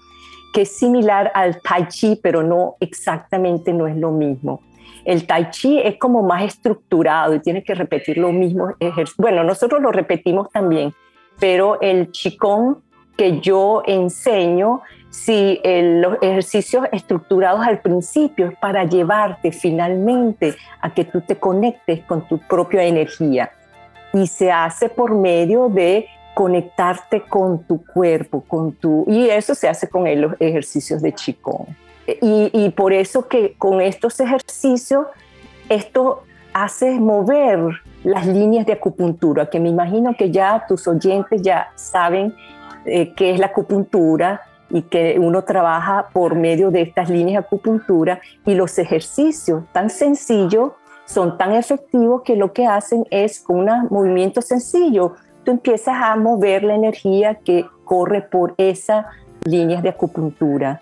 que 0.53 0.63
es 0.63 0.77
similar 0.77 1.31
al 1.35 1.61
tai 1.61 1.87
chi, 1.89 2.17
pero 2.23 2.43
no 2.43 2.77
exactamente 2.81 3.73
no 3.73 3.87
es 3.87 3.97
lo 3.97 4.11
mismo. 4.11 4.63
El 5.05 5.27
tai 5.27 5.51
chi 5.51 5.79
es 5.79 5.97
como 5.97 6.23
más 6.23 6.45
estructurado 6.45 7.35
y 7.35 7.41
tiene 7.41 7.63
que 7.63 7.75
repetir 7.75 8.19
lo 8.19 8.33
mismo. 8.33 8.75
Bueno, 9.17 9.45
nosotros 9.45 9.81
lo 9.81 9.93
repetimos 9.93 10.51
también, 10.51 10.93
pero 11.39 11.81
el 11.81 12.11
chikong 12.11 12.77
que 13.17 13.41
yo 13.41 13.83
enseño, 13.87 14.83
si 15.11 15.61
los 15.65 16.17
ejercicios 16.23 16.87
estructurados 16.93 17.67
al 17.67 17.81
principio 17.81 18.49
es 18.49 18.59
para 18.59 18.85
llevarte 18.85 19.53
finalmente 19.53 20.55
a 20.81 20.93
que 20.95 21.05
tú 21.05 21.21
te 21.21 21.37
conectes 21.37 22.01
con 22.05 22.27
tu 22.29 22.39
propia 22.39 22.85
energía 22.85 23.53
y 24.13 24.27
se 24.27 24.51
hace 24.51 24.89
por 24.89 25.15
medio 25.15 25.69
de 25.69 26.07
conectarte 26.41 27.21
con 27.21 27.65
tu 27.65 27.85
cuerpo, 27.85 28.43
con 28.49 28.73
tu 28.73 29.05
y 29.07 29.29
eso 29.29 29.55
se 29.55 29.69
hace 29.69 29.91
con 29.91 30.05
los 30.19 30.33
ejercicios 30.41 31.03
de 31.03 31.13
Qigong. 31.13 31.67
Y, 32.23 32.51
y, 32.55 32.71
por 32.71 32.95
eso 32.95 33.29
que 33.29 33.53
con 33.59 33.83
estos 33.83 34.19
ejercicios, 34.21 35.07
esto 35.69 36.23
hace 36.55 36.99
mover 36.99 37.59
las 38.05 38.27
líneas 38.27 38.65
de 38.65 38.73
acupuntura, 38.73 39.51
que 39.51 39.61
me 39.61 39.69
imagino 39.69 40.15
que 40.17 40.31
ya 40.31 40.65
tus 40.67 40.89
oyentes 40.89 41.43
ya 41.43 41.73
saben 41.75 42.35
eh, 42.87 43.13
qué 43.15 43.33
es 43.33 43.39
la 43.39 43.49
acupuntura 43.49 44.41
y 44.71 44.81
que 44.81 45.19
uno 45.19 45.45
trabaja 45.45 46.09
por 46.11 46.37
medio 46.37 46.71
de 46.71 46.81
estas 46.81 47.11
líneas 47.11 47.43
de 47.43 47.47
acupuntura 47.49 48.19
y 48.47 48.55
los 48.55 48.79
ejercicios 48.79 49.65
tan 49.73 49.91
sencillos 49.91 50.73
son 51.05 51.37
tan 51.37 51.53
efectivos 51.53 52.23
que 52.23 52.35
lo 52.35 52.55
que 52.55 52.67
hacen 52.67 53.05
es 53.11 53.41
con 53.41 53.69
un 53.69 53.89
movimiento 53.91 54.41
sencillo, 54.41 55.17
tú 55.45 55.53
empiezas 55.53 55.97
a 56.01 56.17
mover 56.17 56.63
la 56.65 56.75
energía 56.75 57.37
que 57.37 57.67
corre 57.85 58.23
por 58.23 58.55
esas 58.57 59.07
líneas 59.45 59.83
de 59.83 59.89
acupuntura. 59.89 60.81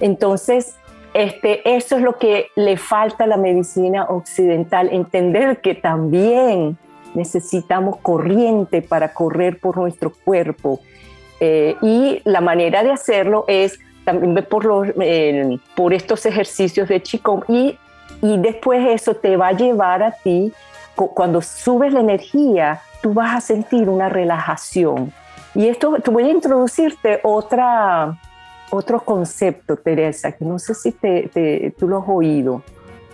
Entonces, 0.00 0.76
este, 1.14 1.76
eso 1.76 1.96
es 1.96 2.02
lo 2.02 2.18
que 2.18 2.48
le 2.56 2.76
falta 2.76 3.24
a 3.24 3.26
la 3.26 3.36
medicina 3.36 4.04
occidental, 4.04 4.88
entender 4.92 5.60
que 5.60 5.74
también 5.74 6.78
necesitamos 7.14 7.96
corriente 7.98 8.82
para 8.82 9.12
correr 9.12 9.58
por 9.58 9.76
nuestro 9.76 10.12
cuerpo. 10.24 10.80
Eh, 11.40 11.76
y 11.82 12.20
la 12.24 12.40
manera 12.40 12.82
de 12.82 12.92
hacerlo 12.92 13.44
es 13.48 13.78
también 14.04 14.46
por, 14.48 14.64
los, 14.64 14.88
por 15.74 15.92
estos 15.92 16.26
ejercicios 16.26 16.88
de 16.88 17.00
Qigong 17.00 17.44
y, 17.48 17.78
y 18.22 18.38
después 18.38 18.86
eso 18.88 19.14
te 19.14 19.36
va 19.36 19.48
a 19.48 19.52
llevar 19.52 20.02
a 20.02 20.12
ti, 20.12 20.52
cuando 20.94 21.40
subes 21.40 21.92
la 21.92 22.00
energía, 22.00 22.82
tú 23.00 23.14
vas 23.14 23.36
a 23.36 23.40
sentir 23.40 23.88
una 23.88 24.08
relajación. 24.08 25.12
Y 25.54 25.68
esto, 25.68 25.96
te 26.02 26.10
voy 26.10 26.24
a 26.24 26.30
introducirte 26.30 27.20
otra, 27.22 28.18
otro 28.70 29.00
concepto, 29.00 29.76
Teresa, 29.76 30.32
que 30.32 30.44
no 30.44 30.58
sé 30.58 30.74
si 30.74 30.92
te, 30.92 31.74
tú 31.78 31.88
lo 31.88 31.98
has 32.02 32.08
oído, 32.08 32.62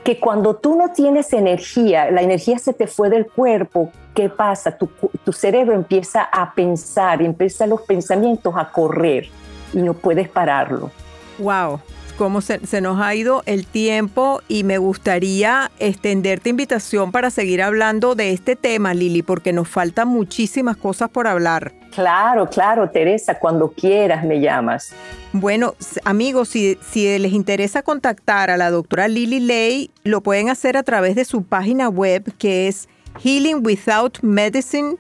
que 0.05 0.21
cuando 0.21 0.55
tú 0.57 0.77
no 0.77 0.93
tienes 0.93 1.33
energía, 1.33 2.11
la 2.11 2.23
energía 2.23 2.59
se 2.59 2.73
te 2.73 2.87
fue 2.87 3.11
del 3.11 3.27
cuerpo, 3.27 3.91
¿qué 4.15 4.29
pasa? 4.29 4.77
Tu, 4.77 4.89
tu 5.25 5.33
cerebro 5.33 5.75
empieza 5.75 6.23
a 6.23 6.53
pensar, 6.55 7.23
empiezan 7.23 7.71
los 7.71 7.83
pensamientos 7.83 8.55
a 8.57 8.71
correr 8.71 9.29
y 9.73 9.79
no 9.79 9.95
puedes 9.95 10.29
pararlo. 10.29 10.91
Wow, 11.39 11.81
cómo 12.17 12.41
se, 12.41 12.81
nos 12.81 13.01
ha 13.01 13.15
ido 13.15 13.43
el 13.47 13.67
tiempo 13.67 14.41
y 14.49 14.65
me 14.65 14.79
gustaría 14.79 15.71
extenderte 15.79 16.51
invitación 16.51 17.13
para 17.13 17.31
seguir 17.31 17.63
hablando 17.63 18.15
de 18.15 18.33
este 18.33 18.57
tema, 18.57 18.95
Lili, 18.95 19.23
porque 19.23 19.53
nos 19.53 19.69
faltan 19.69 20.09
muchísimas 20.09 20.77
cosas 20.77 21.11
por 21.11 21.27
hablar. 21.27 21.73
Claro, 21.95 22.49
claro, 22.49 22.91
Teresa, 22.91 23.39
cuando 23.39 23.71
quieras 23.71 24.25
me 24.25 24.41
llamas. 24.41 24.93
Bueno, 25.33 25.75
amigos, 26.05 26.49
si, 26.49 26.79
si 26.91 27.19
les 27.19 27.33
interesa 27.33 27.83
contactar 27.83 28.51
a 28.51 28.57
la 28.57 28.71
doctora 28.71 29.09
Lili 29.09 29.41
Lay, 29.41 29.91
lo 30.05 30.21
pueden 30.21 30.51
hacer 30.51 30.77
a 30.77 30.83
través 30.83 31.15
de 31.15 31.25
su 31.25 31.45
página 31.45 31.89
web 31.89 32.33
que 32.39 32.69
es 32.69 32.89
Healing 33.23 33.65
Without 33.65 34.21
Medicine. 34.23 34.97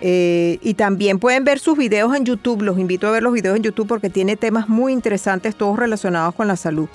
Eh, 0.00 0.58
y 0.62 0.74
también 0.74 1.18
pueden 1.18 1.44
ver 1.44 1.58
sus 1.58 1.76
videos 1.76 2.14
en 2.14 2.24
YouTube. 2.24 2.62
Los 2.62 2.78
invito 2.78 3.08
a 3.08 3.10
ver 3.10 3.22
los 3.22 3.32
videos 3.32 3.56
en 3.56 3.62
YouTube 3.62 3.88
porque 3.88 4.10
tiene 4.10 4.36
temas 4.36 4.68
muy 4.68 4.92
interesantes, 4.92 5.56
todos 5.56 5.78
relacionados 5.78 6.34
con 6.34 6.48
la 6.48 6.56
salud. 6.56 6.88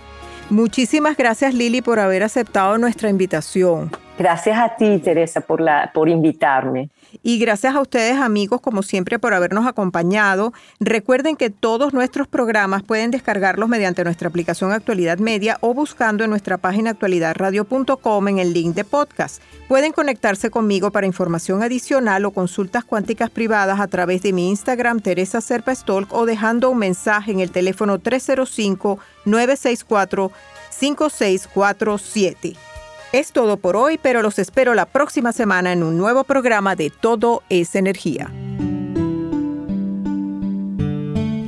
Muchísimas 0.50 1.18
gracias 1.18 1.54
Lili 1.54 1.82
por 1.82 2.00
haber 2.00 2.24
aceptado 2.24 2.78
nuestra 2.78 3.10
invitación. 3.10 3.92
Gracias 4.18 4.58
a 4.58 4.76
ti, 4.76 5.00
Teresa, 5.00 5.42
por, 5.42 5.62
la, 5.62 5.92
por 5.94 6.10
invitarme. 6.10 6.90
Y 7.22 7.38
gracias 7.38 7.76
a 7.76 7.82
ustedes, 7.82 8.18
amigos, 8.18 8.62
como 8.62 8.82
siempre, 8.82 9.20
por 9.20 9.34
habernos 9.34 9.68
acompañado. 9.68 10.54
Recuerden 10.80 11.36
que 11.36 11.50
todos 11.50 11.94
nuestros 11.94 12.28
programas 12.28 12.84
pueden 12.84 13.12
descargarlos 13.12 13.70
mediante 13.70 14.04
nuestra 14.04 14.30
aplicación 14.30 14.72
Actualidad 14.72 15.20
Media 15.20 15.58
o 15.62 15.74
buscando 15.74 16.24
en 16.24 16.30
nuestra 16.30 16.58
página 16.58 16.92
actualidadradio.com 16.92 18.28
en 18.28 18.40
el 18.40 18.54
link 18.54 18.76
de 18.76 18.84
podcast. 18.84 19.42
Pueden 19.68 19.92
conectarse 19.92 20.50
conmigo 20.50 20.92
para 20.92 21.08
información 21.08 21.62
adicional 21.62 22.26
o 22.26 22.32
consultas 22.32 22.84
cuánticas 22.84 23.30
privadas 23.30 23.80
a 23.80 23.88
través 23.88 24.22
de 24.22 24.34
mi 24.34 24.50
Instagram, 24.50 25.02
Teresa 25.02 25.42
Serpa 25.42 25.76
Stolk, 25.76 26.14
o 26.14 26.26
dejando 26.26 26.70
un 26.70 26.80
mensaje 26.80 27.32
en 27.32 27.40
el 27.40 27.52
teléfono 27.52 28.00
305 28.00 29.00
964 29.26 30.32
5647. 30.72 32.73
Es 33.14 33.32
todo 33.32 33.58
por 33.58 33.76
hoy, 33.76 34.00
pero 34.02 34.24
los 34.24 34.40
espero 34.40 34.74
la 34.74 34.88
próxima 34.88 35.34
semana 35.34 35.72
en 35.72 35.84
un 35.84 35.98
nuevo 35.98 36.24
programa 36.24 36.76
de 36.76 36.90
Todo 36.90 37.44
es 37.48 37.76
Energía. 37.76 38.32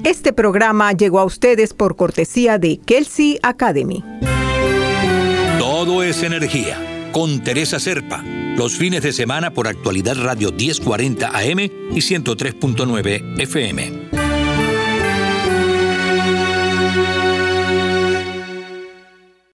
Este 0.04 0.32
programa 0.32 0.92
llegó 0.92 1.20
a 1.20 1.26
ustedes 1.26 1.74
por 1.74 1.96
cortesía 1.96 2.60
de 2.60 2.78
Kelsey 2.78 3.40
Academy. 3.42 4.04
Todo 5.58 6.04
es 6.04 6.22
energía 6.22 7.10
con 7.12 7.44
Teresa 7.44 7.80
Serpa. 7.80 8.24
Los 8.56 8.78
fines 8.78 9.02
de 9.02 9.12
semana 9.12 9.50
por 9.50 9.68
actualidad 9.68 10.18
radio 10.18 10.52
1040 10.52 11.30
AM 11.30 11.60
y 11.62 12.00
103.9 12.00 13.42
FM. 13.42 14.05